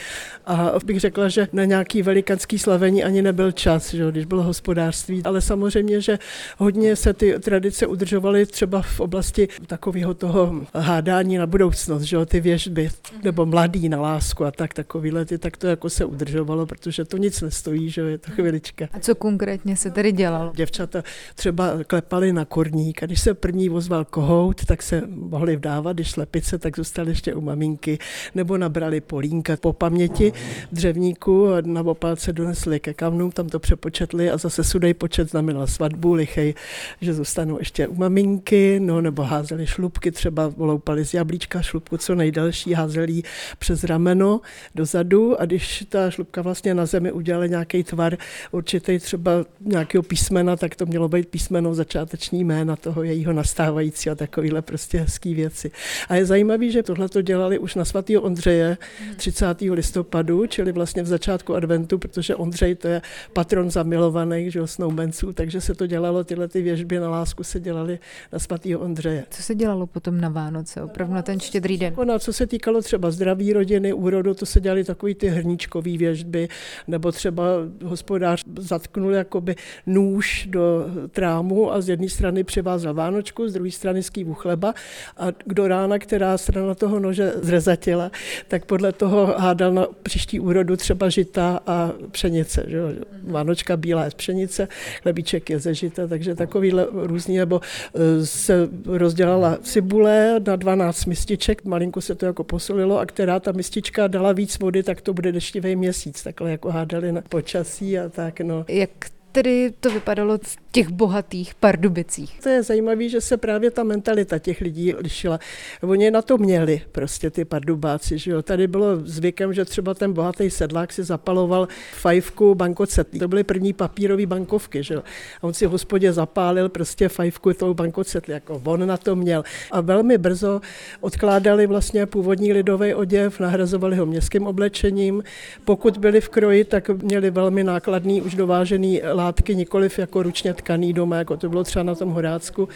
a 0.45 0.73
bych 0.85 0.99
řekla, 0.99 1.29
že 1.29 1.47
na 1.53 1.65
nějaký 1.65 2.01
velikánský 2.01 2.59
slavení 2.59 3.03
ani 3.03 3.21
nebyl 3.21 3.51
čas, 3.51 3.93
že, 3.93 4.11
když 4.11 4.25
bylo 4.25 4.43
hospodářství, 4.43 5.21
ale 5.23 5.41
samozřejmě, 5.41 6.01
že 6.01 6.19
hodně 6.57 6.95
se 6.95 7.13
ty 7.21 7.39
tradice 7.39 7.87
udržovaly 7.87 8.45
třeba 8.45 8.81
v 8.81 8.99
oblasti 8.99 9.47
takového 9.67 10.13
toho 10.13 10.61
hádání 10.73 11.37
na 11.37 11.47
budoucnost, 11.47 12.01
že 12.01 12.25
ty 12.25 12.39
věžby, 12.39 12.89
nebo 13.23 13.45
mladý 13.45 13.89
na 13.89 14.01
lásku 14.01 14.45
a 14.45 14.51
tak, 14.51 14.73
takový 14.73 15.11
lety, 15.11 15.37
tak 15.37 15.57
to 15.57 15.67
jako 15.67 15.89
se 15.89 16.05
udržovalo, 16.05 16.65
protože 16.65 17.05
to 17.05 17.17
nic 17.17 17.41
nestojí, 17.41 17.89
že 17.89 18.01
je 18.01 18.17
to 18.17 18.31
chvilička. 18.31 18.87
A 18.93 18.99
co 18.99 19.15
konkrétně 19.15 19.75
se 19.75 19.91
tady 19.91 20.11
dělalo? 20.11 20.51
Děvčata 20.55 21.03
třeba 21.35 21.83
klepali 21.87 22.33
na 22.33 22.45
kurník 22.45 23.03
a 23.03 23.05
když 23.05 23.21
se 23.21 23.33
první 23.33 23.69
ozval 23.69 24.05
kohout, 24.05 24.65
tak 24.65 24.83
se 24.83 25.03
mohli 25.07 25.55
vdávat, 25.55 25.93
když 25.93 26.11
slepice, 26.11 26.57
tak 26.57 26.77
zůstali 26.77 27.11
ještě 27.11 27.33
u 27.33 27.41
maminky, 27.41 27.99
nebo 28.35 28.57
nabrali 28.57 29.01
polínka 29.01 29.57
po 29.57 29.73
paměti 29.73 30.33
dřevníku 30.71 31.53
a 31.53 31.61
na 31.65 31.81
opálce 31.81 32.33
donesli 32.33 32.79
ke 32.79 32.93
kamnům, 32.93 33.31
tam 33.31 33.49
to 33.49 33.59
přepočetli 33.59 34.31
a 34.31 34.37
zase 34.37 34.63
sudej 34.63 34.93
počet 34.93 35.29
znamenal 35.29 35.67
svatbu, 35.67 36.13
lichej, 36.13 36.53
že 37.01 37.10
že 37.11 37.15
zůstanou 37.15 37.59
ještě 37.59 37.87
u 37.87 37.95
maminky, 37.95 38.79
no 38.79 39.01
nebo 39.01 39.23
házeli 39.23 39.67
šlubky, 39.67 40.11
třeba 40.11 40.53
loupali 40.57 41.05
z 41.05 41.13
jablíčka 41.13 41.61
šlubku 41.61 41.97
co 41.97 42.15
nejdelší, 42.15 42.73
házeli 42.73 43.21
přes 43.59 43.83
rameno 43.83 44.41
dozadu 44.75 45.41
a 45.41 45.45
když 45.45 45.85
ta 45.89 46.11
šlubka 46.11 46.41
vlastně 46.41 46.73
na 46.73 46.85
zemi 46.85 47.11
udělala 47.11 47.45
nějaký 47.45 47.83
tvar 47.83 48.17
určitý 48.51 48.99
třeba 48.99 49.31
nějakého 49.59 50.03
písmena, 50.03 50.55
tak 50.55 50.75
to 50.75 50.85
mělo 50.85 51.09
být 51.09 51.27
písmeno 51.27 51.73
začáteční 51.73 52.43
jména 52.43 52.75
toho 52.75 53.03
jejího 53.03 53.33
nastávajícího 53.33 54.13
a 54.13 54.15
takovýhle 54.15 54.61
prostě 54.61 54.99
hezký 54.99 55.33
věci. 55.33 55.71
A 56.09 56.15
je 56.15 56.25
zajímavé, 56.25 56.69
že 56.69 56.83
tohle 56.83 57.09
to 57.09 57.21
dělali 57.21 57.59
už 57.59 57.75
na 57.75 57.85
svatého 57.85 58.21
Ondřeje 58.21 58.77
30. 59.15 59.61
listopadu, 59.61 60.45
čili 60.45 60.71
vlastně 60.71 61.03
v 61.03 61.07
začátku 61.07 61.55
adventu, 61.55 61.97
protože 61.97 62.35
Ondřej 62.35 62.75
to 62.75 62.87
je 62.87 63.01
patron 63.33 63.71
zamilovaných, 63.71 64.51
že 64.51 64.67
snoubenců, 64.67 65.33
takže 65.33 65.61
se 65.61 65.75
to 65.75 65.87
dělalo, 65.87 66.23
tyhle 66.23 66.47
ty 66.47 66.61
věžby 66.61 66.90
na 66.99 67.09
lásku 67.09 67.43
se 67.43 67.59
dělaly 67.59 67.99
na 68.33 68.39
svatého 68.39 68.79
Ondřeje. 68.79 69.25
Co 69.29 69.43
se 69.43 69.55
dělalo 69.55 69.87
potom 69.87 70.21
na 70.21 70.29
Vánoce, 70.29 70.81
opravdu 70.81 71.13
na 71.13 71.21
ten 71.21 71.39
štědrý 71.39 71.77
den? 71.77 71.93
Ona, 71.97 72.19
co 72.19 72.33
se 72.33 72.47
týkalo 72.47 72.81
třeba 72.81 73.11
zdraví 73.11 73.53
rodiny, 73.53 73.93
úrodu, 73.93 74.33
to 74.33 74.45
se 74.45 74.61
dělaly 74.61 74.83
takový 74.83 75.15
ty 75.15 75.27
hrníčkové 75.27 75.97
věžby, 75.97 76.47
nebo 76.87 77.11
třeba 77.11 77.43
hospodář 77.83 78.43
zatknul 78.59 79.11
jakoby 79.11 79.55
nůž 79.85 80.47
do 80.49 80.85
trámu 81.11 81.73
a 81.73 81.81
z 81.81 81.89
jedné 81.89 82.09
strany 82.09 82.43
přivázal 82.43 82.93
Vánočku, 82.93 83.49
z 83.49 83.53
druhé 83.53 83.71
strany 83.71 84.03
skývu 84.03 84.33
chleba 84.33 84.73
a 85.17 85.27
kdo 85.45 85.67
rána, 85.67 85.99
která 85.99 86.37
strana 86.37 86.75
toho 86.75 86.99
nože 86.99 87.33
zrezatila, 87.41 88.11
tak 88.47 88.65
podle 88.65 88.91
toho 88.91 89.25
hádal 89.37 89.73
na 89.73 89.87
příští 90.03 90.39
úrodu 90.39 90.77
třeba 90.77 91.09
žita 91.09 91.59
a 91.67 91.91
pšenice. 92.11 92.65
Že? 92.67 92.79
Vánočka 93.23 93.77
bílá 93.77 94.03
je 94.03 94.11
z 94.11 94.13
pšenice, 94.13 94.67
chlebíček 95.01 95.49
je 95.49 95.59
ze 95.59 95.73
žita, 95.73 96.07
takže 96.07 96.35
takovýhle 96.35 96.80
různý, 96.91 97.37
nebo 97.37 97.61
e, 97.95 98.25
se 98.25 98.69
rozdělala 98.85 99.57
cibule 99.61 100.39
na 100.47 100.55
12 100.55 101.05
mističek, 101.05 101.65
malinko 101.65 102.01
se 102.01 102.15
to 102.15 102.25
jako 102.25 102.43
posolilo 102.43 102.99
a 102.99 103.05
která 103.05 103.39
ta 103.39 103.51
mistička 103.51 104.07
dala 104.07 104.31
víc 104.31 104.59
vody, 104.59 104.83
tak 104.83 105.01
to 105.01 105.13
bude 105.13 105.31
deštivý 105.31 105.75
měsíc, 105.75 106.23
takhle 106.23 106.51
jako 106.51 106.71
hádali 106.71 107.11
na 107.11 107.21
počasí 107.29 107.99
a 107.99 108.09
tak. 108.09 108.39
No. 108.39 108.65
Jak 108.67 108.89
tedy 109.31 109.73
to 109.79 109.89
vypadalo 109.89 110.37
v 110.37 110.57
těch 110.71 110.89
bohatých 110.89 111.55
pardubicích. 111.55 112.39
To 112.43 112.49
je 112.49 112.63
zajímavé, 112.63 113.09
že 113.09 113.21
se 113.21 113.37
právě 113.37 113.71
ta 113.71 113.83
mentalita 113.83 114.39
těch 114.39 114.61
lidí 114.61 114.93
lišila. 114.93 115.39
Oni 115.81 116.11
na 116.11 116.21
to 116.21 116.37
měli 116.37 116.81
prostě 116.91 117.29
ty 117.29 117.45
pardubáci. 117.45 118.17
Že 118.17 118.31
jo. 118.31 118.41
Tady 118.41 118.67
bylo 118.67 118.87
zvykem, 119.03 119.53
že 119.53 119.65
třeba 119.65 119.93
ten 119.93 120.13
bohatý 120.13 120.49
sedlák 120.49 120.93
si 120.93 121.03
zapaloval 121.03 121.67
fajfku 121.91 122.55
bankocetlí. 122.55 123.19
To 123.19 123.27
byly 123.27 123.43
první 123.43 123.73
papírové 123.73 124.25
bankovky. 124.25 124.83
Že 124.83 124.93
jo. 124.93 125.03
A 125.41 125.43
on 125.43 125.53
si 125.53 125.67
v 125.67 125.71
hospodě 125.71 126.13
zapálil 126.13 126.69
prostě 126.69 127.09
fajfku 127.09 127.53
tou 127.53 127.73
bankocetlí. 127.73 128.33
Jako 128.33 128.61
on 128.65 128.87
na 128.87 128.97
to 128.97 129.15
měl. 129.15 129.43
A 129.71 129.81
velmi 129.81 130.17
brzo 130.17 130.61
odkládali 131.01 131.67
vlastně 131.67 132.05
původní 132.05 132.53
lidový 132.53 132.93
oděv, 132.93 133.39
nahrazovali 133.39 133.95
ho 133.95 134.05
městským 134.05 134.47
oblečením. 134.47 135.23
Pokud 135.65 135.97
byli 135.97 136.21
v 136.21 136.29
kroji, 136.29 136.63
tak 136.63 136.89
měli 136.89 137.31
velmi 137.31 137.63
nákladný 137.63 138.21
už 138.21 138.35
dovážený 138.35 139.01
látky, 139.23 139.55
nikoliv 139.55 139.99
jako 139.99 140.23
ručně 140.23 140.53
tkaný 140.53 140.93
doma, 140.93 141.17
jako 141.17 141.37
to 141.37 141.49
bylo 141.49 141.63
třeba 141.63 141.83
na 141.83 141.95
tom 141.95 142.09
Horácku. 142.09 142.69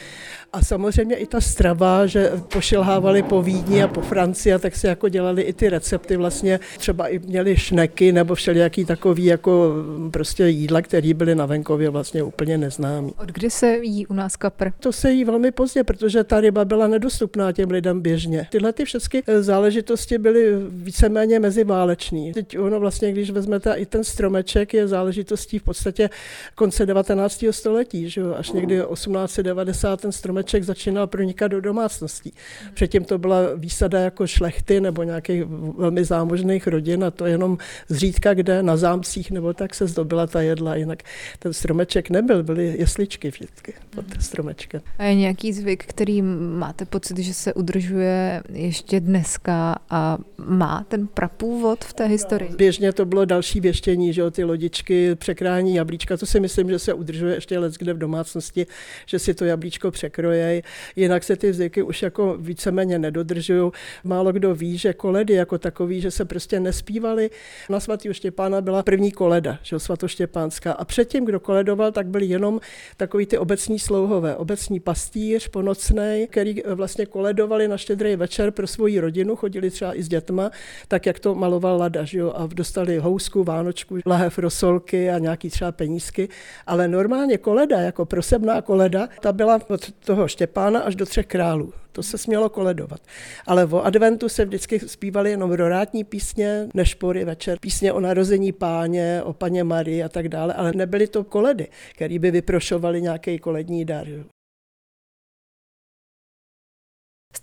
A 0.53 0.61
samozřejmě 0.61 1.15
i 1.15 1.25
ta 1.25 1.41
strava, 1.41 2.05
že 2.05 2.31
pošilhávali 2.53 3.23
po 3.23 3.41
Vídni 3.41 3.83
a 3.83 3.87
po 3.87 4.01
Francii, 4.01 4.53
a 4.53 4.59
tak 4.59 4.75
se 4.75 4.87
jako 4.87 5.09
dělali 5.09 5.41
i 5.41 5.53
ty 5.53 5.69
recepty 5.69 6.17
vlastně, 6.17 6.59
třeba 6.77 7.07
i 7.07 7.19
měli 7.19 7.57
šneky 7.57 8.11
nebo 8.11 8.35
všelijaký 8.35 8.85
takový 8.85 9.25
jako 9.25 9.73
prostě 10.11 10.47
jídla, 10.47 10.81
které 10.81 11.13
byly 11.13 11.35
na 11.35 11.45
venkově 11.45 11.89
vlastně 11.89 12.23
úplně 12.23 12.57
neznámý. 12.57 13.13
Od 13.23 13.29
kdy 13.29 13.49
se 13.49 13.77
jí 13.81 14.07
u 14.07 14.13
nás 14.13 14.35
kapr? 14.35 14.71
To 14.79 14.91
se 14.91 15.11
jí 15.11 15.25
velmi 15.25 15.51
pozdě, 15.51 15.83
protože 15.83 16.23
ta 16.23 16.41
ryba 16.41 16.65
byla 16.65 16.87
nedostupná 16.87 17.51
těm 17.51 17.71
lidem 17.71 18.01
běžně. 18.01 18.47
Tyhle 18.51 18.73
ty 18.73 18.85
všechny 18.85 19.23
záležitosti 19.39 20.17
byly 20.17 20.55
víceméně 20.69 21.39
meziválečný. 21.39 22.33
Teď 22.33 22.59
ono 22.59 22.79
vlastně, 22.79 23.11
když 23.11 23.31
vezmete 23.31 23.73
i 23.73 23.85
ten 23.85 24.03
stromeček, 24.03 24.73
je 24.73 24.87
záležitostí 24.87 25.59
v 25.59 25.63
podstatě 25.63 26.09
konce 26.55 26.85
19. 26.85 27.45
století, 27.51 28.09
že 28.09 28.21
jo? 28.21 28.35
až 28.37 28.51
někdy 28.51 28.81
1890 28.93 30.01
ten 30.01 30.11
stromeček 30.11 30.63
začínal 30.63 31.07
pronikat 31.07 31.51
do 31.51 31.61
domácností. 31.61 32.33
Předtím 32.73 33.05
to 33.05 33.17
byla 33.17 33.39
výsada 33.55 33.99
jako 33.99 34.27
šlechty 34.27 34.81
nebo 34.81 35.03
nějakých 35.03 35.43
velmi 35.77 36.05
zámožných 36.05 36.67
rodin 36.67 37.03
a 37.03 37.11
to 37.11 37.25
jenom 37.25 37.57
zřídka, 37.89 38.33
kde 38.33 38.63
na 38.63 38.77
zámcích 38.77 39.31
nebo 39.31 39.53
tak 39.53 39.75
se 39.75 39.87
zdobila 39.87 40.27
ta 40.27 40.41
jedla, 40.41 40.75
jinak 40.75 41.03
ten 41.39 41.53
stromeček 41.53 42.09
nebyl, 42.09 42.43
byly 42.43 42.75
jesličky 42.77 43.29
vždycky 43.29 43.73
pod 43.89 44.05
stromečkem. 44.19 44.81
A 44.97 45.03
je 45.03 45.15
nějaký 45.15 45.53
zvyk, 45.53 45.85
který 45.85 46.21
máte 46.21 46.85
pocit, 46.85 47.17
že 47.17 47.33
se 47.33 47.53
udržuje 47.53 48.43
ještě 48.49 48.99
dneska 48.99 49.75
a 49.89 50.17
má 50.37 50.85
ten 50.87 51.07
prapůvod 51.07 51.83
v 51.83 51.93
té 51.93 52.05
historii? 52.05 52.49
Běžně 52.57 52.93
to 52.93 53.05
bylo 53.05 53.25
další 53.25 53.59
věštění, 53.59 54.13
že 54.13 54.21
jo, 54.21 54.31
ty 54.31 54.43
lodičky, 54.43 55.15
překrání 55.15 55.75
jablíčka, 55.75 56.17
to 56.17 56.24
si 56.25 56.39
myslím, 56.39 56.69
že 56.69 56.79
se 56.79 56.93
udržuje 56.93 57.35
ještě 57.35 57.59
let 57.59 57.73
kde 57.77 57.93
v 57.93 57.97
domácnosti, 57.97 58.67
že 59.05 59.19
si 59.19 59.33
to 59.33 59.45
jablíčko 59.45 59.91
překrojejí. 59.91 60.61
Jinak 60.95 61.23
se 61.23 61.35
ty 61.35 61.53
zvyky 61.53 61.81
už 61.81 62.01
jako 62.01 62.37
víceméně 62.39 62.99
nedodržují. 62.99 63.71
Málo 64.03 64.31
kdo 64.31 64.55
ví, 64.55 64.77
že 64.77 64.93
koledy 64.93 65.33
jako 65.33 65.57
takový, 65.57 66.01
že 66.01 66.11
se 66.11 66.25
prostě 66.25 66.59
nespívali. 66.59 67.29
Na 67.69 67.79
svatého 67.79 68.13
Štěpána 68.13 68.61
byla 68.61 68.83
první 68.83 69.11
koleda, 69.11 69.59
že 69.63 69.79
svatoštěpánská. 69.79 70.71
A 70.71 70.85
předtím, 70.85 71.25
kdo 71.25 71.39
koledoval, 71.39 71.91
tak 71.91 72.07
byli 72.07 72.25
jenom 72.25 72.59
takový 72.97 73.25
ty 73.25 73.37
obecní 73.37 73.79
slouhové, 73.79 74.35
obecní 74.35 74.79
pastýř 74.79 75.47
ponocnej, 75.47 76.27
který 76.27 76.61
vlastně 76.75 77.05
koledovali 77.05 77.67
na 77.67 77.77
štědrý 77.77 78.15
večer 78.15 78.51
pro 78.51 78.67
svoji 78.67 78.99
rodinu, 78.99 79.35
chodili 79.35 79.69
třeba 79.69 79.97
i 79.97 80.03
s 80.03 80.07
dětma, 80.07 80.51
tak 80.87 81.05
jak 81.05 81.19
to 81.19 81.35
maloval 81.35 81.77
Lada, 81.77 82.03
že 82.03 82.19
jo, 82.19 82.33
a 82.35 82.47
dostali 82.47 82.97
housku, 82.97 83.43
vánočku, 83.43 83.97
lahev 84.05 84.37
rosolky 84.37 85.09
a 85.09 85.19
nějaký 85.19 85.49
třeba 85.49 85.71
penízky 85.71 86.14
ale 86.67 86.87
normálně 86.87 87.37
koleda, 87.37 87.79
jako 87.79 88.05
prosebná 88.05 88.61
koleda, 88.61 89.09
ta 89.19 89.33
byla 89.33 89.59
od 89.67 89.91
toho 89.91 90.27
Štěpána 90.27 90.79
až 90.79 90.95
do 90.95 91.05
třech 91.05 91.25
králů. 91.25 91.73
To 91.91 92.03
se 92.03 92.17
smělo 92.17 92.49
koledovat. 92.49 92.99
Ale 93.47 93.65
o 93.65 93.81
adventu 93.81 94.29
se 94.29 94.45
vždycky 94.45 94.79
zpívaly 94.79 95.31
jenom 95.31 95.51
rorátní 95.51 96.03
písně, 96.03 96.67
nešpory 96.73 97.25
večer, 97.25 97.57
písně 97.61 97.93
o 97.93 97.99
narození 97.99 98.51
páně, 98.51 99.21
o 99.23 99.33
paně 99.33 99.63
Marii 99.63 100.03
a 100.03 100.09
tak 100.09 100.29
dále, 100.29 100.53
ale 100.53 100.71
nebyly 100.75 101.07
to 101.07 101.23
koledy, 101.23 101.67
které 101.95 102.19
by 102.19 102.31
vyprošovaly 102.31 103.01
nějaký 103.01 103.39
kolední 103.39 103.85
dar. 103.85 104.07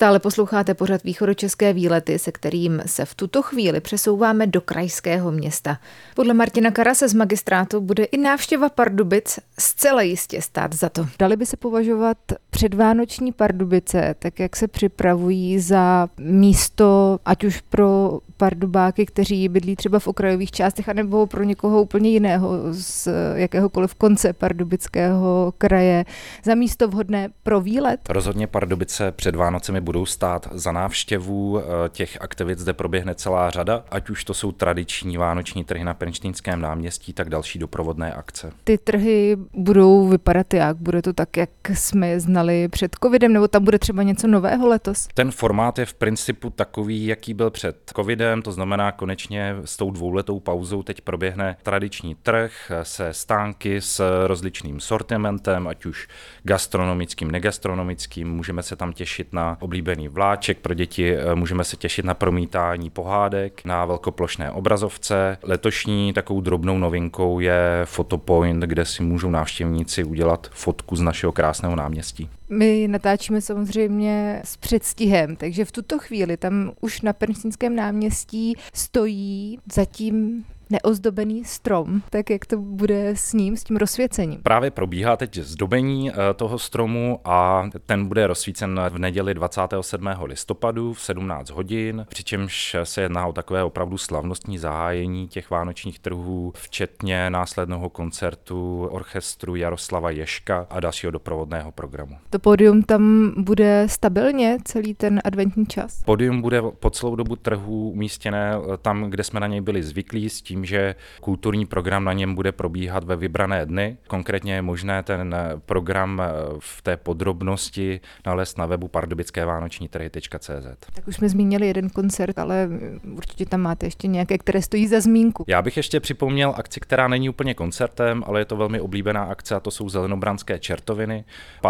Stále 0.02 0.18
posloucháte 0.18 0.74
pořad 0.74 1.02
východočeské 1.02 1.72
výlety, 1.72 2.18
se 2.18 2.32
kterým 2.32 2.82
se 2.86 3.04
v 3.04 3.14
tuto 3.14 3.42
chvíli 3.42 3.80
přesouváme 3.80 4.46
do 4.46 4.60
krajského 4.60 5.32
města. 5.32 5.78
Podle 6.14 6.34
Martina 6.34 6.70
Karase 6.70 7.08
z 7.08 7.14
magistrátu 7.14 7.80
bude 7.80 8.04
i 8.04 8.16
návštěva 8.16 8.68
Pardubic 8.68 9.38
zcela 9.58 10.02
jistě 10.02 10.42
stát 10.42 10.72
za 10.74 10.88
to. 10.88 11.06
Dali 11.18 11.36
by 11.36 11.46
se 11.46 11.56
považovat 11.56 12.16
předvánoční 12.50 13.32
Pardubice, 13.32 14.14
tak 14.18 14.40
jak 14.40 14.56
se 14.56 14.68
připravují 14.68 15.58
za 15.58 16.08
místo, 16.20 17.18
ať 17.24 17.44
už 17.44 17.60
pro 17.60 18.18
pardubáky, 18.36 19.06
kteří 19.06 19.48
bydlí 19.48 19.76
třeba 19.76 19.98
v 19.98 20.06
okrajových 20.06 20.50
částech, 20.50 20.88
anebo 20.88 21.26
pro 21.26 21.42
někoho 21.42 21.82
úplně 21.82 22.10
jiného 22.10 22.58
z 22.70 23.08
jakéhokoliv 23.34 23.94
konce 23.94 24.32
pardubického 24.32 25.54
kraje, 25.58 26.04
za 26.44 26.54
místo 26.54 26.88
vhodné 26.88 27.28
pro 27.42 27.60
výlet? 27.60 28.00
Rozhodně 28.08 28.46
Pardubice 28.46 29.12
před 29.12 29.36
Vánocemi 29.36 29.80
budou 29.92 30.06
stát 30.06 30.48
za 30.52 30.72
návštěvu. 30.72 31.58
Eh, 31.58 31.62
těch 31.88 32.18
aktivit 32.20 32.58
zde 32.58 32.72
proběhne 32.72 33.14
celá 33.14 33.50
řada, 33.50 33.84
ať 33.90 34.10
už 34.10 34.24
to 34.24 34.34
jsou 34.34 34.52
tradiční 34.52 35.16
vánoční 35.16 35.64
trhy 35.64 35.84
na 35.84 35.94
Pernštínském 35.94 36.60
náměstí, 36.60 37.12
tak 37.12 37.28
další 37.28 37.58
doprovodné 37.58 38.12
akce. 38.12 38.52
Ty 38.64 38.78
trhy 38.78 39.36
budou 39.54 40.08
vypadat 40.08 40.54
jak? 40.54 40.76
Bude 40.76 41.02
to 41.02 41.12
tak, 41.12 41.36
jak 41.36 41.50
jsme 41.74 42.08
je 42.08 42.20
znali 42.20 42.68
před 42.68 42.96
covidem, 43.02 43.32
nebo 43.32 43.48
tam 43.48 43.64
bude 43.64 43.78
třeba 43.78 44.02
něco 44.02 44.26
nového 44.26 44.68
letos? 44.68 45.08
Ten 45.14 45.30
formát 45.30 45.78
je 45.78 45.86
v 45.86 45.94
principu 45.94 46.50
takový, 46.50 47.06
jaký 47.06 47.34
byl 47.34 47.50
před 47.50 47.76
covidem, 47.96 48.42
to 48.42 48.52
znamená 48.52 48.92
konečně 48.92 49.56
s 49.64 49.76
tou 49.76 49.90
dvouletou 49.90 50.40
pauzou 50.40 50.82
teď 50.82 51.00
proběhne 51.00 51.56
tradiční 51.62 52.14
trh 52.14 52.72
se 52.82 53.12
stánky 53.12 53.80
s 53.80 54.26
rozličným 54.26 54.80
sortimentem, 54.80 55.68
ať 55.68 55.86
už 55.86 56.08
gastronomickým, 56.42 57.30
negastronomickým, 57.30 58.28
můžeme 58.28 58.62
se 58.62 58.76
tam 58.76 58.92
těšit 58.92 59.32
na 59.32 59.56
oblíbený 59.72 60.08
vláček 60.08 60.58
pro 60.58 60.74
děti, 60.74 61.16
eh, 61.16 61.34
můžeme 61.34 61.64
se 61.64 61.76
těšit 61.76 62.04
na 62.04 62.14
promítání 62.14 62.90
pohádek, 62.90 63.64
na 63.64 63.84
velkoplošné 63.84 64.50
obrazovce. 64.50 65.38
Letošní 65.42 66.12
takovou 66.12 66.40
drobnou 66.40 66.78
novinkou 66.78 67.40
je 67.40 67.58
Photopoint, 67.84 68.62
kde 68.64 68.84
si 68.84 69.02
můžou 69.02 69.30
návštěvníci 69.30 70.04
udělat 70.04 70.50
fotku 70.52 70.96
z 70.96 71.00
našeho 71.00 71.32
krásného 71.32 71.76
náměstí. 71.76 72.28
My 72.50 72.88
natáčíme 72.88 73.40
samozřejmě 73.40 74.42
s 74.44 74.56
předstihem, 74.56 75.36
takže 75.36 75.64
v 75.64 75.72
tuto 75.72 75.98
chvíli 75.98 76.36
tam 76.36 76.72
už 76.80 77.00
na 77.00 77.12
Pernštínském 77.12 77.76
náměstí 77.76 78.56
stojí 78.74 79.58
zatím 79.72 80.44
neozdobený 80.72 81.44
strom, 81.44 82.02
tak 82.10 82.30
jak 82.30 82.46
to 82.46 82.56
bude 82.56 83.08
s 83.08 83.32
ním, 83.32 83.56
s 83.56 83.64
tím 83.64 83.76
rozsvěcením? 83.76 84.40
Právě 84.42 84.70
probíhá 84.70 85.16
teď 85.16 85.38
zdobení 85.38 86.10
eh, 86.10 86.14
toho 86.36 86.58
stromu 86.58 87.20
a 87.24 87.70
ten 87.86 88.06
bude 88.06 88.26
rozsvícen 88.26 88.80
v 88.88 88.98
neděli 88.98 89.34
27. 89.34 90.08
listopadu 90.24 90.92
v 90.92 91.00
17 91.00 91.50
hodin, 91.50 92.06
přičemž 92.08 92.76
se 92.84 93.00
jedná 93.02 93.26
o 93.26 93.32
takové 93.32 93.64
opravdu 93.64 93.98
slavnostní 93.98 94.58
zahájení 94.58 95.28
těch 95.28 95.50
vánočních 95.50 95.98
trhů, 95.98 96.52
včetně 96.56 97.30
následného 97.30 97.90
koncertu 97.90 98.88
orchestru 98.90 99.56
Jaroslava 99.56 100.10
Ješka 100.10 100.66
a 100.70 100.80
dalšího 100.80 101.10
doprovodného 101.10 101.72
programu. 101.72 102.16
To 102.30 102.38
pódium 102.38 102.82
tam 102.82 103.32
bude 103.36 103.86
stabilně 103.88 104.58
celý 104.64 104.94
ten 104.94 105.20
adventní 105.24 105.66
čas? 105.66 106.02
Pódium 106.04 106.42
bude 106.42 106.62
po 106.62 106.90
celou 106.90 107.16
dobu 107.16 107.36
trhu 107.36 107.90
umístěné 107.90 108.54
eh, 108.54 108.76
tam, 108.76 109.04
kde 109.10 109.24
jsme 109.24 109.40
na 109.40 109.46
něj 109.46 109.60
byli 109.60 109.82
zvyklí, 109.82 110.28
s 110.28 110.42
tím, 110.42 110.61
že 110.64 110.94
kulturní 111.20 111.66
program 111.66 112.04
na 112.04 112.12
něm 112.12 112.34
bude 112.34 112.52
probíhat 112.52 113.04
ve 113.04 113.16
vybrané 113.16 113.66
dny. 113.66 113.96
Konkrétně 114.06 114.54
je 114.54 114.62
možné 114.62 115.02
ten 115.02 115.34
eh, 115.34 115.60
program 115.66 116.22
eh, 116.24 116.32
v 116.58 116.82
té 116.82 116.96
podrobnosti 116.96 118.00
nalézt 118.26 118.58
na 118.58 118.66
webu 118.66 118.88
pardubickévánoční.cz. 118.88 120.66
Tak 120.94 121.08
už 121.08 121.16
jsme 121.16 121.28
zmínili 121.28 121.66
jeden 121.66 121.90
koncert, 121.90 122.38
ale 122.38 122.68
určitě 123.16 123.46
tam 123.46 123.60
máte 123.60 123.86
ještě 123.86 124.06
nějaké, 124.08 124.38
které 124.38 124.62
stojí 124.62 124.88
za 124.88 125.00
zmínku. 125.00 125.44
Já 125.46 125.62
bych 125.62 125.76
ještě 125.76 126.00
připomněl 126.00 126.54
akci, 126.56 126.80
která 126.80 127.08
není 127.08 127.28
úplně 127.28 127.54
koncertem, 127.54 128.24
ale 128.26 128.40
je 128.40 128.44
to 128.44 128.56
velmi 128.56 128.80
oblíbená 128.80 129.24
akce 129.24 129.54
a 129.54 129.60
to 129.60 129.70
jsou 129.70 129.88
zelenobranské 129.88 130.58
čertoviny. 130.58 131.24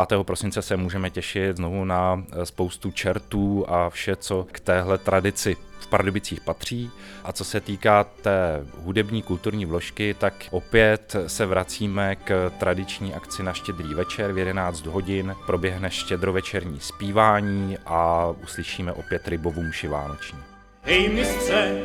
5. 0.08 0.22
prosince 0.22 0.62
se 0.62 0.76
můžeme 0.76 1.10
těšit 1.10 1.56
znovu 1.56 1.84
na 1.84 2.24
spoustu 2.44 2.90
čertů 2.90 3.64
a 3.68 3.90
vše, 3.90 4.16
co 4.16 4.46
k 4.52 4.60
téhle 4.60 4.98
tradici 4.98 5.56
v 5.82 5.86
Pardubicích 5.86 6.40
patří. 6.40 6.90
A 7.24 7.32
co 7.32 7.44
se 7.44 7.60
týká 7.60 8.04
té 8.04 8.66
hudební 8.84 9.22
kulturní 9.22 9.66
vložky, 9.66 10.14
tak 10.14 10.34
opět 10.50 11.16
se 11.26 11.46
vracíme 11.46 12.16
k 12.16 12.50
tradiční 12.58 13.14
akci 13.14 13.42
na 13.42 13.52
štědrý 13.52 13.94
večer 13.94 14.32
v 14.32 14.38
11 14.38 14.86
hodin. 14.86 15.34
Proběhne 15.46 15.90
štědrovečerní 15.90 16.80
zpívání 16.80 17.78
a 17.86 18.32
uslyšíme 18.42 18.92
opět 18.92 19.28
rybovou 19.28 19.62
mši 19.62 19.88
vánoční. 19.88 20.38
Hej 20.82 21.08
mistře, 21.08 21.82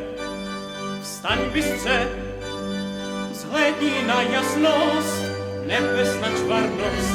vstaň 1.01 1.39
bystře, 1.53 2.07
zhlédni 3.31 4.03
na 4.07 4.21
jasnost, 4.21 5.21
nebes 5.67 6.21
na 6.21 6.29
čvarnost, 6.29 7.06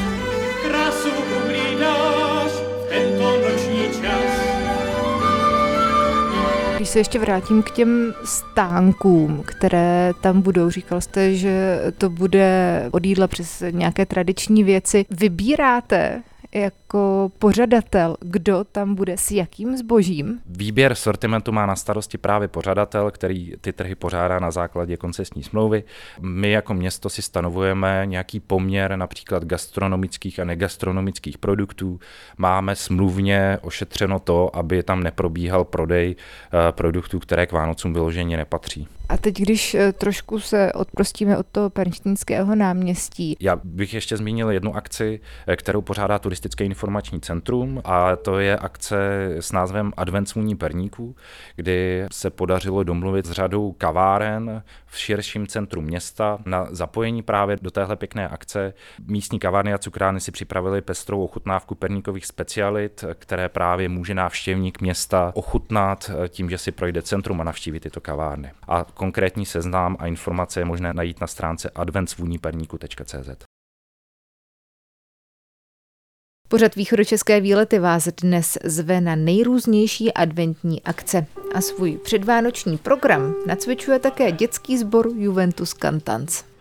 Když 6.83 6.91
se 6.91 7.01
ještě 7.01 7.19
vrátím 7.19 7.63
k 7.63 7.71
těm 7.71 8.15
stánkům, 8.25 9.43
které 9.47 10.13
tam 10.21 10.41
budou, 10.41 10.71
říkal 10.71 11.01
jste, 11.01 11.35
že 11.35 11.81
to 11.99 12.11
bude 12.11 12.89
od 12.91 13.07
jídla 13.07 13.27
přes 13.27 13.63
nějaké 13.71 14.07
tradiční 14.07 14.65
věci. 14.65 15.05
Vybíráte 15.11 16.23
jako 16.55 17.33
pořadatel, 17.39 18.17
kdo 18.21 18.65
tam 18.65 18.95
bude 18.95 19.17
s 19.17 19.31
jakým 19.31 19.77
zbožím? 19.77 20.41
Výběr 20.47 20.95
sortimentu 20.95 21.53
má 21.53 21.67
na 21.67 21.77
starosti 21.77 22.19
právě 22.19 22.49
pořadatel, 22.49 23.11
který 23.11 23.53
ty 23.61 23.73
trhy 23.73 23.95
pořádá 23.95 24.39
na 24.39 24.51
základě 24.51 24.97
koncesní 24.97 25.43
smlouvy. 25.43 25.85
My 26.21 26.51
jako 26.51 26.75
město 26.75 27.11
si 27.11 27.23
stanovujeme 27.23 28.03
nějaký 28.05 28.41
poměr 28.41 28.97
například 28.97 29.45
gastronomických 29.45 30.41
a 30.41 30.45
negastronomických 30.45 31.39
produktů. 31.39 32.01
Máme 32.37 32.77
smluvně 32.77 33.59
ošetřeno 33.63 34.19
to, 34.19 34.57
aby 34.57 34.83
tam 34.83 35.03
neprobíhal 35.03 35.65
prodej 35.65 36.17
eh, 36.17 36.73
produktů, 36.73 37.19
které 37.19 37.47
k 37.47 37.53
Vánocům 37.53 37.93
vyloženě 37.93 38.37
nepatří. 38.37 38.89
A 39.13 39.17
teď, 39.17 39.39
když 39.39 39.75
eh, 39.75 39.93
trošku 39.93 40.41
se 40.41 40.73
odprostíme 40.73 41.39
od 41.39 41.47
toho 41.47 41.71
Pernštínského 41.71 42.55
náměstí. 42.55 43.37
Já 43.41 43.61
bych 43.65 43.95
ještě 43.95 44.17
zmínil 44.17 44.51
jednu 44.51 44.77
akci, 44.77 45.21
eh, 45.47 45.57
kterou 45.57 45.83
pořádá 45.83 46.19
Turistické 46.19 46.65
informační 46.65 47.21
centrum 47.21 47.81
a 47.85 48.17
to 48.17 48.39
je 48.39 48.57
akce 48.57 48.97
s 49.41 49.53
názvem 49.53 49.93
Advent 49.97 50.29
svůní 50.29 50.57
perníků, 50.57 51.17
kdy 51.57 52.07
se 52.13 52.31
podařilo 52.31 52.83
domluvit 52.83 53.27
s 53.27 53.31
řadou 53.31 53.73
kaváren 53.73 54.63
v 54.87 54.99
širším 54.99 55.47
centru 55.47 55.83
města 55.83 56.39
na 56.47 56.67
zapojení 56.71 57.23
právě 57.23 57.57
do 57.63 57.71
téhle 57.71 57.97
pěkné 57.97 58.29
akce. 58.29 58.75
Místní 59.07 59.39
kavárny 59.39 59.75
a 59.75 59.79
cukrány 59.79 60.21
si 60.21 60.33
připravili 60.33 60.81
pestrou 60.81 61.25
ochutnávku 61.25 61.75
perníkových 61.75 62.27
specialit, 62.27 63.05
které 63.15 63.49
právě 63.49 63.89
může 63.89 64.15
návštěvník 64.15 64.81
města 64.81 65.33
ochutnat 65.35 66.11
eh, 66.25 66.29
tím, 66.29 66.51
že 66.51 66.59
si 66.59 66.73
projde 66.73 67.03
centrum 67.03 67.41
a 67.41 67.45
navštíví 67.45 67.81
tyto 67.81 68.01
kavárny. 68.01 68.51
A 68.69 68.85
Konkrétní 69.03 69.47
seznám 69.47 69.97
a 69.99 70.07
informace 70.07 70.61
je 70.61 70.65
možné 70.65 70.95
najít 70.95 71.21
na 71.21 71.27
stránce 71.27 71.71
adventsvůníperníku.cz. 71.71 73.45
Pořad 76.49 76.75
východočeské 76.75 77.41
výlety 77.41 77.79
vás 77.79 78.09
dnes 78.23 78.59
zve 78.65 79.01
na 79.01 79.17
nejrůznější 79.17 80.13
adventní 80.13 80.83
akce 80.83 81.27
a 81.55 81.61
svůj 81.61 81.99
předvánoční 81.99 82.79
program 82.79 83.35
nacvičuje 83.47 83.99
také 83.99 84.33
dětský 84.33 84.79
sbor 84.79 85.09
Juventus 85.17 85.75
Cantans. 85.75 86.52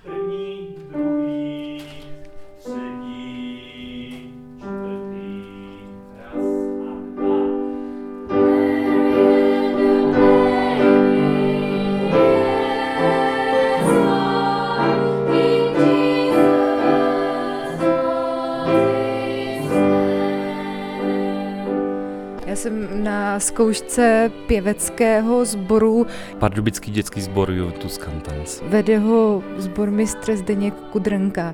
Na 23.32 23.40
zkoušce 23.40 24.32
pěveckého 24.48 25.46
sboru. 25.46 26.08
Pardubický 26.40 26.92
dětský 26.92 27.22
sbor 27.22 27.52
Juventus 27.52 27.98
Cantans. 27.98 28.62
Vede 28.68 28.98
ho 28.98 29.44
sbormistr 29.58 30.36
Zdeněk 30.36 30.74
Kudrnka. 30.74 31.54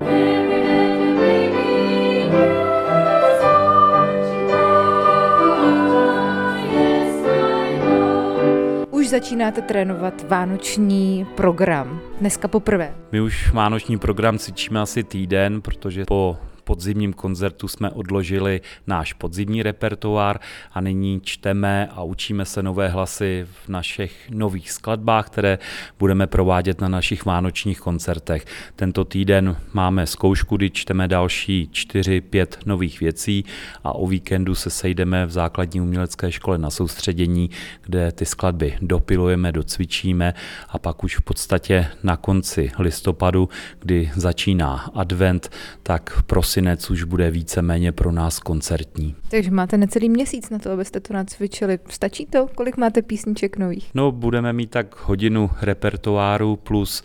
Už 8.92 9.10
začínáte 9.10 9.62
trénovat 9.62 10.26
vánoční 10.30 11.28
program. 11.36 12.00
Dneska 12.20 12.48
poprvé. 12.48 12.96
My 13.12 13.22
už 13.22 13.54
vánoční 13.54 13.98
program 13.98 14.38
cvičíme 14.38 14.82
asi 14.82 15.04
týden, 15.04 15.62
protože 15.62 16.06
po 16.08 16.38
podzimním 16.68 17.14
koncertu 17.14 17.68
jsme 17.68 17.90
odložili 17.90 18.62
náš 18.88 19.14
podzimní 19.14 19.64
repertoár 19.64 20.40
a 20.74 20.82
nyní 20.82 21.22
čteme 21.24 21.88
a 21.92 22.04
učíme 22.04 22.46
se 22.46 22.64
nové 22.64 22.88
hlasy 22.88 23.48
v 23.66 23.70
našich 23.70 24.30
nových 24.30 24.72
skladbách, 24.72 25.26
které 25.26 25.60
budeme 26.00 26.28
provádět 26.28 26.82
na 26.82 26.88
našich 26.88 27.26
vánočních 27.26 27.80
koncertech. 27.80 28.46
Tento 28.76 29.06
týden 29.06 29.56
máme 29.74 30.08
zkoušku, 30.08 30.58
kdy 30.58 30.70
čteme 30.70 31.08
další 31.08 31.70
4-5 31.72 32.48
nových 32.66 33.00
věcí 33.00 33.46
a 33.84 33.96
o 33.96 34.08
víkendu 34.08 34.56
se 34.56 34.70
sejdeme 34.70 35.26
v 35.26 35.32
základní 35.32 35.82
umělecké 35.82 36.32
škole 36.32 36.58
na 36.58 36.70
soustředění, 36.70 37.50
kde 37.82 38.12
ty 38.12 38.26
skladby 38.26 38.78
dopilujeme, 38.82 39.52
docvičíme 39.52 40.34
a 40.70 40.80
pak 40.80 41.04
už 41.04 41.18
v 41.18 41.22
podstatě 41.22 41.88
na 42.04 42.18
konci 42.18 42.72
listopadu, 42.80 43.50
kdy 43.80 44.12
začíná 44.16 44.92
advent, 44.94 45.52
tak 45.84 46.24
prosím 46.26 46.57
prosinec 46.58 46.90
už 46.90 47.04
bude 47.04 47.32
víceméně 47.32 47.92
pro 47.92 48.12
nás 48.12 48.40
koncertní. 48.40 49.16
Takže 49.30 49.52
máte 49.52 49.78
necelý 49.78 50.10
měsíc 50.10 50.50
na 50.50 50.60
to, 50.60 50.72
abyste 50.72 51.00
to 51.00 51.14
nacvičili. 51.14 51.80
Stačí 51.90 52.26
to? 52.26 52.48
Kolik 52.56 52.78
máte 52.78 53.02
písniček 53.02 53.58
nových? 53.58 53.90
No, 53.94 54.12
budeme 54.12 54.54
mít 54.54 54.70
tak 54.70 54.96
hodinu 55.06 55.50
repertoáru 55.62 56.56
plus 56.56 57.04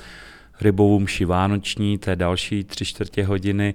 rybovou 0.60 1.00
mši 1.00 1.24
vánoční, 1.24 1.98
to 1.98 2.10
je 2.10 2.16
další 2.16 2.64
tři 2.64 2.84
čtvrtě 2.84 3.24
hodiny 3.24 3.74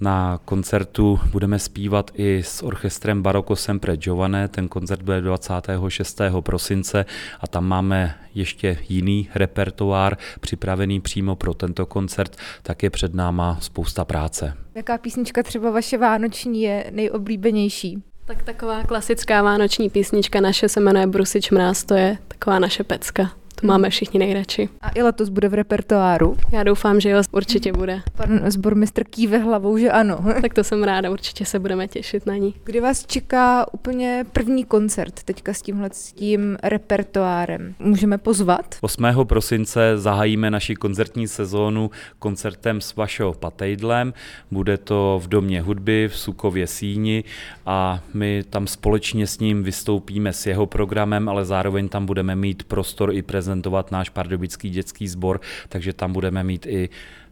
na 0.00 0.40
koncertu 0.44 1.20
budeme 1.30 1.58
zpívat 1.58 2.10
i 2.14 2.42
s 2.42 2.62
orchestrem 2.62 3.22
Baroko 3.22 3.56
Sempre 3.56 3.96
Giovanne. 3.96 4.48
Ten 4.48 4.68
koncert 4.68 5.02
bude 5.02 5.20
26. 5.20 6.20
prosince 6.40 7.04
a 7.40 7.46
tam 7.46 7.66
máme 7.66 8.14
ještě 8.34 8.78
jiný 8.88 9.28
repertoár 9.34 10.16
připravený 10.40 11.00
přímo 11.00 11.36
pro 11.36 11.54
tento 11.54 11.86
koncert, 11.86 12.36
tak 12.62 12.82
je 12.82 12.90
před 12.90 13.14
náma 13.14 13.58
spousta 13.60 14.04
práce. 14.04 14.54
Jaká 14.74 14.98
písnička 14.98 15.42
třeba 15.42 15.70
vaše 15.70 15.98
vánoční 15.98 16.62
je 16.62 16.90
nejoblíbenější? 16.94 18.02
Tak 18.24 18.42
taková 18.42 18.82
klasická 18.82 19.42
vánoční 19.42 19.90
písnička 19.90 20.40
naše 20.40 20.68
se 20.68 20.80
jmenuje 20.80 21.06
Brusič 21.06 21.50
mráz, 21.50 21.84
to 21.84 21.94
je 21.94 22.18
taková 22.28 22.58
naše 22.58 22.84
pecka. 22.84 23.30
To 23.60 23.66
máme 23.66 23.90
všichni 23.90 24.18
nejradši. 24.18 24.68
A 24.80 24.90
i 24.94 25.02
letos 25.02 25.28
bude 25.28 25.48
v 25.48 25.54
repertoáru. 25.54 26.36
Já 26.52 26.62
doufám, 26.62 27.00
že 27.00 27.10
jo, 27.10 27.22
určitě 27.32 27.72
bude. 27.72 28.02
Pan 28.16 28.50
zbormistr 28.50 29.04
kýve 29.04 29.38
hlavou, 29.38 29.78
že 29.78 29.90
ano. 29.90 30.18
tak 30.42 30.54
to 30.54 30.64
jsem 30.64 30.84
ráda, 30.84 31.10
určitě 31.10 31.44
se 31.44 31.58
budeme 31.58 31.88
těšit 31.88 32.26
na 32.26 32.36
ní. 32.36 32.54
Kdy 32.64 32.80
vás 32.80 33.06
čeká 33.06 33.72
úplně 33.72 34.24
první 34.32 34.64
koncert 34.64 35.22
teďka 35.22 35.54
s 35.54 35.62
tímhle 35.62 35.88
s 35.92 36.12
tím 36.12 36.58
repertoárem? 36.62 37.74
Můžeme 37.78 38.18
pozvat? 38.18 38.76
8. 38.80 39.06
prosince 39.24 39.98
zahájíme 39.98 40.50
naši 40.50 40.74
koncertní 40.74 41.28
sezónu 41.28 41.90
koncertem 42.18 42.80
s 42.80 42.96
Vašo 42.96 43.32
Patejdlem. 43.32 44.14
Bude 44.50 44.78
to 44.78 45.20
v 45.22 45.28
Domě 45.28 45.60
hudby 45.62 46.08
v 46.08 46.18
Sukově 46.18 46.66
Síni 46.66 47.24
a 47.66 48.00
my 48.14 48.42
tam 48.50 48.66
společně 48.66 49.26
s 49.26 49.38
ním 49.38 49.62
vystoupíme 49.62 50.32
s 50.32 50.46
jeho 50.46 50.66
programem, 50.66 51.28
ale 51.28 51.44
zároveň 51.44 51.88
tam 51.88 52.06
budeme 52.06 52.36
mít 52.36 52.62
prostor 52.62 53.14
i 53.14 53.22
prezentovat 53.48 53.90
náš 53.90 54.08
pardubický 54.08 54.70
dětský 54.70 55.08
sbor, 55.08 55.40
takže 55.68 55.92
tam 55.92 56.12
budeme 56.12 56.44
mít 56.44 56.66
i 56.66 56.88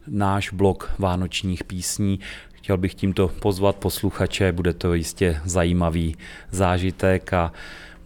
náš 0.07 0.49
blok 0.53 0.93
vánočních 0.99 1.63
písní. 1.63 2.19
Chtěl 2.53 2.77
bych 2.77 2.93
tímto 2.93 3.27
pozvat 3.27 3.75
posluchače, 3.75 4.51
bude 4.51 4.73
to 4.73 4.93
jistě 4.93 5.41
zajímavý 5.45 6.15
zážitek 6.51 7.33
a 7.33 7.51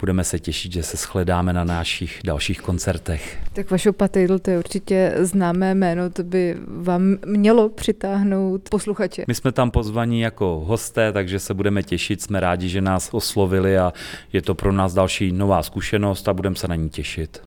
budeme 0.00 0.24
se 0.24 0.38
těšit, 0.38 0.72
že 0.72 0.82
se 0.82 0.96
shledáme 0.96 1.52
na 1.52 1.64
našich 1.64 2.20
dalších 2.24 2.60
koncertech. 2.60 3.38
Tak 3.52 3.70
vaše 3.70 3.92
Patejdl, 3.92 4.38
to 4.38 4.50
je 4.50 4.58
určitě 4.58 5.14
známé 5.18 5.74
jméno, 5.74 6.10
to 6.10 6.22
by 6.22 6.56
vám 6.66 7.16
mělo 7.26 7.68
přitáhnout 7.68 8.68
posluchače. 8.68 9.24
My 9.28 9.34
jsme 9.34 9.52
tam 9.52 9.70
pozvaní 9.70 10.20
jako 10.20 10.64
hosté, 10.66 11.12
takže 11.12 11.38
se 11.38 11.54
budeme 11.54 11.82
těšit, 11.82 12.22
jsme 12.22 12.40
rádi, 12.40 12.68
že 12.68 12.80
nás 12.80 13.08
oslovili 13.12 13.78
a 13.78 13.92
je 14.32 14.42
to 14.42 14.54
pro 14.54 14.72
nás 14.72 14.94
další 14.94 15.32
nová 15.32 15.62
zkušenost 15.62 16.28
a 16.28 16.34
budeme 16.34 16.56
se 16.56 16.68
na 16.68 16.74
ní 16.74 16.90
těšit. 16.90 17.42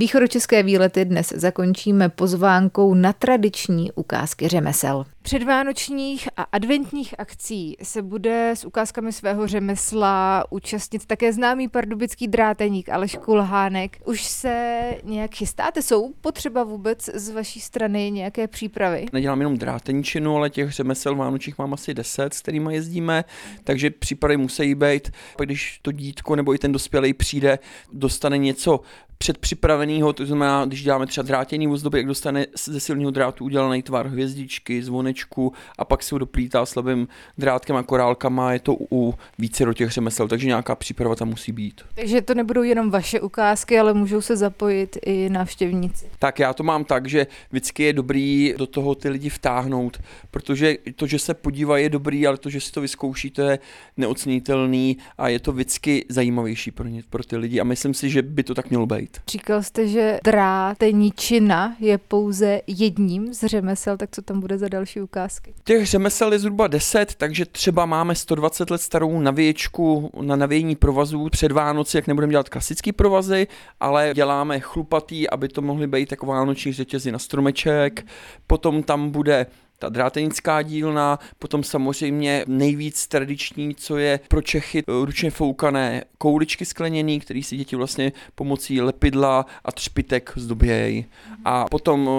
Východočeské 0.00 0.62
výlety 0.62 1.04
dnes 1.04 1.32
zakončíme 1.36 2.08
pozvánkou 2.08 2.94
na 2.94 3.12
tradiční 3.12 3.92
ukázky 3.92 4.48
řemesel. 4.48 5.04
Předvánočních 5.22 6.28
a 6.36 6.42
adventních 6.42 7.14
akcí 7.18 7.76
se 7.82 8.02
bude 8.02 8.50
s 8.50 8.64
ukázkami 8.64 9.12
svého 9.12 9.46
řemesla 9.46 10.44
účastnit 10.50 11.06
také 11.06 11.32
známý 11.32 11.68
pardubický 11.68 12.28
dráteník 12.28 12.88
Aleš 12.88 13.16
Kulhánek. 13.24 13.96
Už 14.04 14.22
se 14.22 14.80
nějak 15.04 15.34
chystáte? 15.34 15.82
Jsou 15.82 16.12
potřeba 16.20 16.64
vůbec 16.64 17.10
z 17.14 17.30
vaší 17.30 17.60
strany 17.60 18.10
nějaké 18.10 18.48
přípravy? 18.48 19.06
Nedělám 19.12 19.40
jenom 19.40 19.58
dráteníčinu, 19.58 20.36
ale 20.36 20.50
těch 20.50 20.72
řemesel 20.72 21.14
vánočních 21.14 21.58
mám 21.58 21.74
asi 21.74 21.94
10, 21.94 22.34
s 22.34 22.40
kterými 22.40 22.74
jezdíme, 22.74 23.24
takže 23.64 23.90
přípravy 23.90 24.36
musí 24.36 24.74
být. 24.74 25.10
Když 25.38 25.78
to 25.82 25.92
dítko 25.92 26.36
nebo 26.36 26.54
i 26.54 26.58
ten 26.58 26.72
dospělý 26.72 27.14
přijde, 27.14 27.58
dostane 27.92 28.38
něco 28.38 28.80
předpřipraveného, 29.18 30.12
to 30.12 30.26
znamená, 30.26 30.64
když 30.64 30.82
děláme 30.82 31.06
třeba 31.06 31.26
drátění 31.26 31.68
ozdoby, 31.68 31.98
jak 31.98 32.06
dostane 32.06 32.46
ze 32.66 32.80
silného 32.80 33.10
drátu 33.10 33.44
udělaný 33.44 33.82
tvar 33.82 34.06
hvězdičky, 34.06 34.82
zvonečku 34.82 35.52
a 35.78 35.84
pak 35.84 36.02
se 36.02 36.14
ho 36.14 36.18
doplítá 36.18 36.66
slabým 36.66 37.08
drátkem 37.38 37.76
a 37.76 37.82
korálkama, 37.82 38.52
je 38.52 38.60
to 38.60 38.76
u 38.90 39.14
více 39.38 39.64
do 39.64 39.72
těch 39.72 39.90
řemesel, 39.90 40.28
takže 40.28 40.46
nějaká 40.46 40.74
příprava 40.74 41.14
tam 41.14 41.28
musí 41.28 41.52
být. 41.52 41.80
Takže 41.94 42.22
to 42.22 42.34
nebudou 42.34 42.62
jenom 42.62 42.90
vaše 42.90 43.20
ukázky, 43.20 43.78
ale 43.78 43.94
můžou 43.94 44.20
se 44.20 44.36
zapojit 44.36 44.98
i 45.06 45.28
návštěvníci. 45.30 46.06
Tak 46.18 46.38
já 46.38 46.52
to 46.52 46.62
mám 46.62 46.84
tak, 46.84 47.08
že 47.08 47.26
vždycky 47.50 47.82
je 47.82 47.92
dobrý 47.92 48.54
do 48.58 48.66
toho 48.66 48.94
ty 48.94 49.08
lidi 49.08 49.28
vtáhnout, 49.28 49.98
protože 50.30 50.76
to, 50.96 51.06
že 51.06 51.18
se 51.18 51.34
podívají, 51.34 51.84
je 51.84 51.90
dobrý, 51.90 52.26
ale 52.26 52.36
to, 52.36 52.50
že 52.50 52.60
si 52.60 52.72
to 52.72 52.80
vyzkouší, 52.80 53.30
to 53.30 53.42
je 53.42 53.58
neocenitelný 53.96 54.96
a 55.18 55.28
je 55.28 55.40
to 55.40 55.52
vždycky 55.52 56.04
zajímavější 56.08 56.70
pro, 56.70 56.88
ně, 56.88 57.02
pro 57.10 57.24
ty 57.24 57.36
lidi 57.36 57.60
a 57.60 57.64
myslím 57.64 57.94
si, 57.94 58.10
že 58.10 58.22
by 58.22 58.42
to 58.42 58.54
tak 58.54 58.70
mělo 58.70 58.86
být 58.86 59.07
být. 59.08 59.20
Říkal 59.28 59.62
jste, 59.62 59.88
že 59.88 60.18
dráteničina 60.24 61.76
je 61.80 61.98
pouze 61.98 62.60
jedním 62.66 63.34
z 63.34 63.48
řemesel, 63.48 63.96
tak 63.96 64.10
co 64.12 64.22
tam 64.22 64.40
bude 64.40 64.58
za 64.58 64.68
další 64.68 65.00
ukázky? 65.00 65.54
Těch 65.64 65.86
řemesel 65.86 66.32
je 66.32 66.38
zhruba 66.38 66.66
10, 66.66 67.14
takže 67.14 67.44
třeba 67.44 67.86
máme 67.86 68.14
120 68.14 68.70
let 68.70 68.82
starou 68.82 69.20
navěječku 69.20 70.10
na 70.22 70.36
navějení 70.36 70.76
provazů 70.76 71.28
před 71.28 71.52
Vánoci, 71.52 71.96
jak 71.96 72.06
nebudeme 72.06 72.30
dělat 72.30 72.48
klasický 72.48 72.92
provazy, 72.92 73.46
ale 73.80 74.10
děláme 74.14 74.60
chlupatý, 74.60 75.30
aby 75.30 75.48
to 75.48 75.62
mohly 75.62 75.86
být 75.86 76.10
jako 76.10 76.26
vánoční 76.26 76.72
řetězy 76.72 77.12
na 77.12 77.18
stromeček. 77.18 78.06
Potom 78.46 78.82
tam 78.82 79.10
bude 79.10 79.46
ta 79.78 79.88
drátenická 79.88 80.62
dílna, 80.62 81.18
potom 81.38 81.64
samozřejmě 81.64 82.44
nejvíc 82.46 83.06
tradiční, 83.06 83.74
co 83.74 83.96
je 83.96 84.20
pro 84.28 84.42
Čechy 84.42 84.82
ručně 84.88 85.30
foukané 85.30 86.04
kouličky 86.18 86.64
skleněný, 86.64 87.20
který 87.20 87.42
si 87.42 87.56
děti 87.56 87.76
vlastně 87.76 88.12
pomocí 88.34 88.80
lepidla 88.80 89.46
a 89.64 89.72
třpitek 89.72 90.32
zdobějí. 90.36 91.06
A 91.44 91.64
potom 91.64 92.10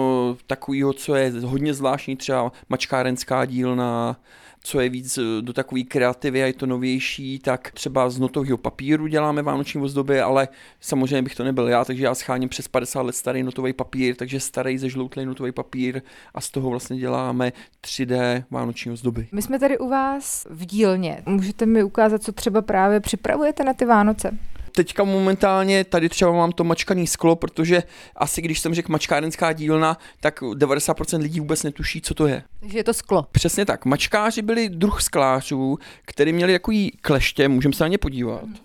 takovýho, 0.46 0.92
co 0.92 1.14
je 1.14 1.32
hodně 1.44 1.74
zvláštní, 1.74 2.16
třeba 2.16 2.52
mačkárenská 2.68 3.44
dílna, 3.44 4.16
co 4.62 4.80
je 4.80 4.88
víc 4.88 5.18
eh, 5.18 5.22
do 5.42 5.52
takové 5.52 5.82
kreativy 5.82 6.42
a 6.42 6.46
je 6.46 6.52
to 6.52 6.66
novější, 6.66 7.38
tak 7.38 7.70
třeba 7.70 8.10
z 8.10 8.18
notového 8.18 8.58
papíru 8.58 9.06
děláme 9.06 9.42
vánoční 9.42 9.80
ozdoby, 9.80 10.20
ale 10.20 10.48
samozřejmě 10.80 11.22
bych 11.22 11.34
to 11.34 11.44
nebyl 11.44 11.68
já, 11.68 11.84
takže 11.84 12.04
já 12.04 12.14
scháním 12.14 12.48
přes 12.48 12.68
50 12.68 13.02
let 13.02 13.16
starý 13.16 13.42
notový 13.42 13.72
papír, 13.72 14.16
takže 14.16 14.40
starý 14.40 14.78
zežloutlý 14.78 15.26
notový 15.26 15.52
papír 15.52 16.02
a 16.34 16.40
z 16.40 16.50
toho 16.50 16.70
vlastně 16.70 16.96
děláme 16.96 17.52
3D 17.84 18.44
vánoční 18.50 18.92
ozdoby. 18.92 19.28
My 19.32 19.42
jsme 19.42 19.58
tady 19.58 19.78
u 19.78 19.88
vás 19.88 20.46
v 20.50 20.66
dílně. 20.66 21.22
Můžete 21.26 21.66
mi 21.66 21.82
ukázat, 21.82 22.22
co 22.22 22.32
třeba 22.32 22.62
právě 22.62 23.00
připravujete 23.00 23.64
na 23.64 23.74
ty 23.74 23.84
Vánoce? 23.84 24.38
Teďka 24.72 25.04
momentálně 25.04 25.84
tady 25.84 26.08
třeba 26.08 26.32
mám 26.32 26.52
to 26.52 26.64
mačkaný 26.64 27.06
sklo, 27.06 27.36
protože 27.36 27.82
asi 28.16 28.42
když 28.42 28.60
jsem 28.60 28.74
řekl 28.74 28.92
mačkárenská 28.92 29.52
dílna, 29.52 29.98
tak 30.20 30.42
90% 30.42 31.22
lidí 31.22 31.40
vůbec 31.40 31.62
netuší, 31.62 32.00
co 32.00 32.14
to 32.14 32.26
je. 32.26 32.42
Takže 32.60 32.78
je 32.78 32.84
to 32.84 32.94
sklo. 32.94 33.26
Přesně 33.32 33.66
tak. 33.66 33.84
Mačkáři 33.84 34.42
byli 34.42 34.68
druh 34.68 35.02
sklářů, 35.02 35.78
který 36.02 36.32
měli 36.32 36.52
takový 36.52 36.90
kleště, 37.00 37.48
můžeme 37.48 37.74
se 37.74 37.84
na 37.84 37.88
ně 37.88 37.98
podívat. 37.98 38.42
Hmm. 38.44 38.56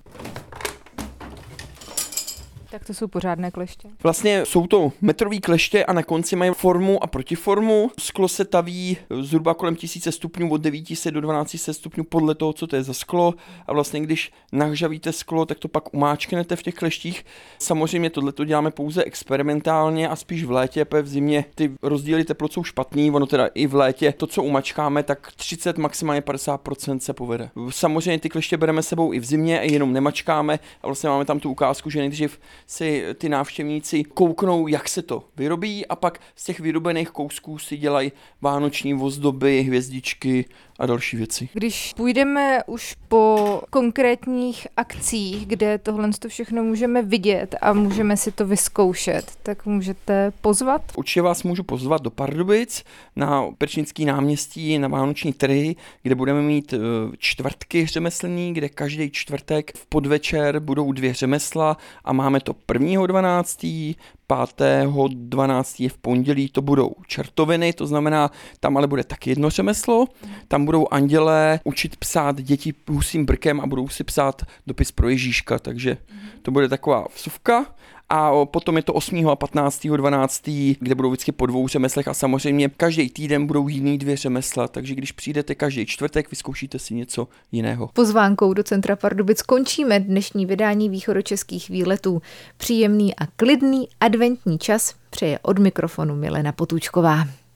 Tak 2.76 2.86
to 2.86 2.94
jsou 2.94 3.08
pořádné 3.08 3.52
kleště. 3.52 3.90
Vlastně 4.04 4.46
jsou 4.46 4.68
to 4.68 4.92
metrový 5.02 5.40
kleště 5.40 5.86
a 5.86 5.94
na 5.94 6.04
konci 6.04 6.36
mají 6.36 6.52
formu 6.54 7.04
a 7.04 7.08
protiformu. 7.08 7.92
Sklo 8.00 8.28
se 8.28 8.46
taví 8.46 8.98
zhruba 9.22 9.54
kolem 9.54 9.76
1000 9.76 10.12
stupňů, 10.12 10.52
od 10.52 10.62
900 10.62 11.14
do 11.14 11.22
1200 11.22 11.74
stupňů 11.74 12.04
podle 12.04 12.36
toho, 12.36 12.54
co 12.54 12.68
to 12.68 12.76
je 12.76 12.84
za 12.84 12.94
sklo. 12.94 13.34
A 13.68 13.74
vlastně 13.74 14.00
když 14.00 14.32
nahřavíte 14.52 15.12
sklo, 15.12 15.46
tak 15.46 15.60
to 15.60 15.68
pak 15.68 15.94
umáčknete 15.94 16.56
v 16.56 16.64
těch 16.64 16.74
kleštích. 16.74 17.26
Samozřejmě 17.60 18.10
tohle 18.10 18.32
to 18.32 18.46
děláme 18.46 18.72
pouze 18.72 19.04
experimentálně 19.04 20.10
a 20.10 20.16
spíš 20.16 20.44
v 20.44 20.52
létě, 20.52 20.86
protože 20.86 21.02
v 21.02 21.08
zimě 21.08 21.46
ty 21.56 21.72
rozdíly 21.82 22.24
teplot 22.24 22.54
jsou 22.54 22.64
špatný, 22.64 23.12
ono 23.12 23.26
teda 23.26 23.50
i 23.54 23.68
v 23.68 23.76
létě 23.76 24.14
to, 24.18 24.28
co 24.28 24.44
umačkáme, 24.44 25.04
tak 25.04 25.32
30, 25.36 25.78
maximálně 25.78 26.22
50% 26.22 27.00
se 27.00 27.14
povede. 27.14 27.50
Samozřejmě 27.70 28.20
ty 28.20 28.30
kleště 28.30 28.58
bereme 28.58 28.84
sebou 28.84 29.14
i 29.14 29.20
v 29.20 29.26
zimě, 29.26 29.60
jenom 29.64 29.94
nemačkáme 29.94 30.60
a 30.82 30.88
vlastně 30.88 31.10
máme 31.10 31.26
tam 31.26 31.40
tu 31.40 31.52
ukázku, 31.52 31.90
že 31.90 32.00
nejdřív 32.00 32.40
si 32.68 33.06
ty 33.16 33.30
návštěvníci 33.30 34.04
kouknou, 34.04 34.68
jak 34.68 34.90
se 34.90 35.02
to 35.02 35.24
vyrobí 35.36 35.86
a 35.86 35.96
pak 35.96 36.20
z 36.36 36.44
těch 36.44 36.60
vyrobených 36.60 37.10
kousků 37.10 37.58
si 37.58 37.78
dělají 37.78 38.12
vánoční 38.42 38.94
ozdoby, 38.94 39.62
hvězdičky 39.62 40.46
a 40.80 40.86
další 40.86 41.18
věci. 41.18 41.50
Když 41.54 41.94
půjdeme 41.96 42.64
už 42.68 42.96
po 43.08 43.62
konkrétních 43.70 44.68
akcích, 44.78 45.46
kde 45.46 45.78
tohle 45.78 46.10
to 46.20 46.30
všechno 46.30 46.64
můžeme 46.64 47.02
vidět 47.02 47.56
a 47.62 47.74
můžeme 47.74 48.18
si 48.18 48.32
to 48.32 48.46
vyzkoušet, 48.46 49.32
tak 49.44 49.66
můžete 49.66 50.32
pozvat? 50.42 50.82
Určitě 50.98 51.22
vás 51.22 51.44
můžu 51.44 51.64
pozvat 51.64 52.02
do 52.02 52.10
Pardubic 52.10 52.84
na 53.16 53.46
Pečnický 53.58 54.06
náměstí 54.06 54.80
na 54.80 54.88
Vánoční 54.88 55.34
trhy, 55.34 55.76
kde 56.04 56.16
budeme 56.16 56.42
mít 56.42 56.74
e, 56.74 56.78
čtvrtky 57.18 57.86
řemeslní, 57.86 58.54
kde 58.54 58.70
každý 58.70 59.12
čtvrtek 59.12 59.78
v 59.78 59.86
podvečer 59.86 60.60
budou 60.60 60.92
dvě 60.92 61.14
řemesla 61.14 61.78
a 62.04 62.14
máme 62.14 62.40
to 62.40 62.54
1.12., 62.54 63.96
5.12. 64.30 65.84
je 65.84 65.90
v 65.90 65.98
pondělí, 65.98 66.50
to 66.50 66.62
budou 66.62 66.92
čertoviny, 67.08 67.74
to 67.74 67.88
znamená, 67.88 68.32
tam 68.60 68.78
ale 68.78 68.88
bude 68.88 69.04
tak 69.04 69.28
jedno 69.28 69.50
řemeslo, 69.50 70.08
tam 70.48 70.66
budou 70.66 70.88
andělé 70.92 71.60
učit 71.64 71.98
psát 71.98 72.42
děti 72.42 72.74
husím 72.90 73.26
brkem 73.26 73.62
a 73.62 73.68
budou 73.68 73.88
si 73.88 74.04
psát 74.04 74.42
dopis 74.68 74.92
pro 74.92 75.10
Ježíška, 75.10 75.60
takže 75.60 75.98
to 76.42 76.52
bude 76.52 76.70
taková 76.70 77.08
vsuvka 77.16 77.66
a 78.10 78.46
potom 78.46 78.78
je 78.78 78.84
to 78.84 78.94
8. 78.94 79.28
a 79.30 79.36
15. 79.36 79.88
12. 79.88 80.42
kde 80.80 80.96
budou 80.96 81.10
vždycky 81.10 81.32
po 81.32 81.46
dvou 81.46 81.68
řemeslech 81.68 82.08
a 82.08 82.14
samozřejmě 82.14 82.70
každý 82.70 83.10
týden 83.10 83.48
budou 83.48 83.68
jiný 83.68 83.98
dvě 83.98 84.18
řemesla, 84.18 84.68
takže 84.68 84.96
když 84.96 85.12
přijdete 85.12 85.56
každý 85.56 85.86
čtvrtek, 85.86 86.32
vyzkoušíte 86.32 86.80
si 86.80 86.94
něco 86.94 87.28
jiného. 87.52 87.90
Pozvánkou 87.94 88.54
do 88.54 88.64
Centra 88.64 88.96
Pardubic 88.96 89.42
končíme 89.42 90.00
dnešní 90.00 90.46
vydání 90.46 90.90
východočeských 90.90 91.70
výletů. 91.70 92.22
Příjemný 92.58 93.16
a 93.16 93.26
klidný 93.36 93.88
adventní 94.00 94.60
čas 94.60 94.96
přeje 95.10 95.40
od 95.42 95.60
mikrofonu 95.60 96.16
Milena 96.16 96.52
Potůčková. 96.52 97.28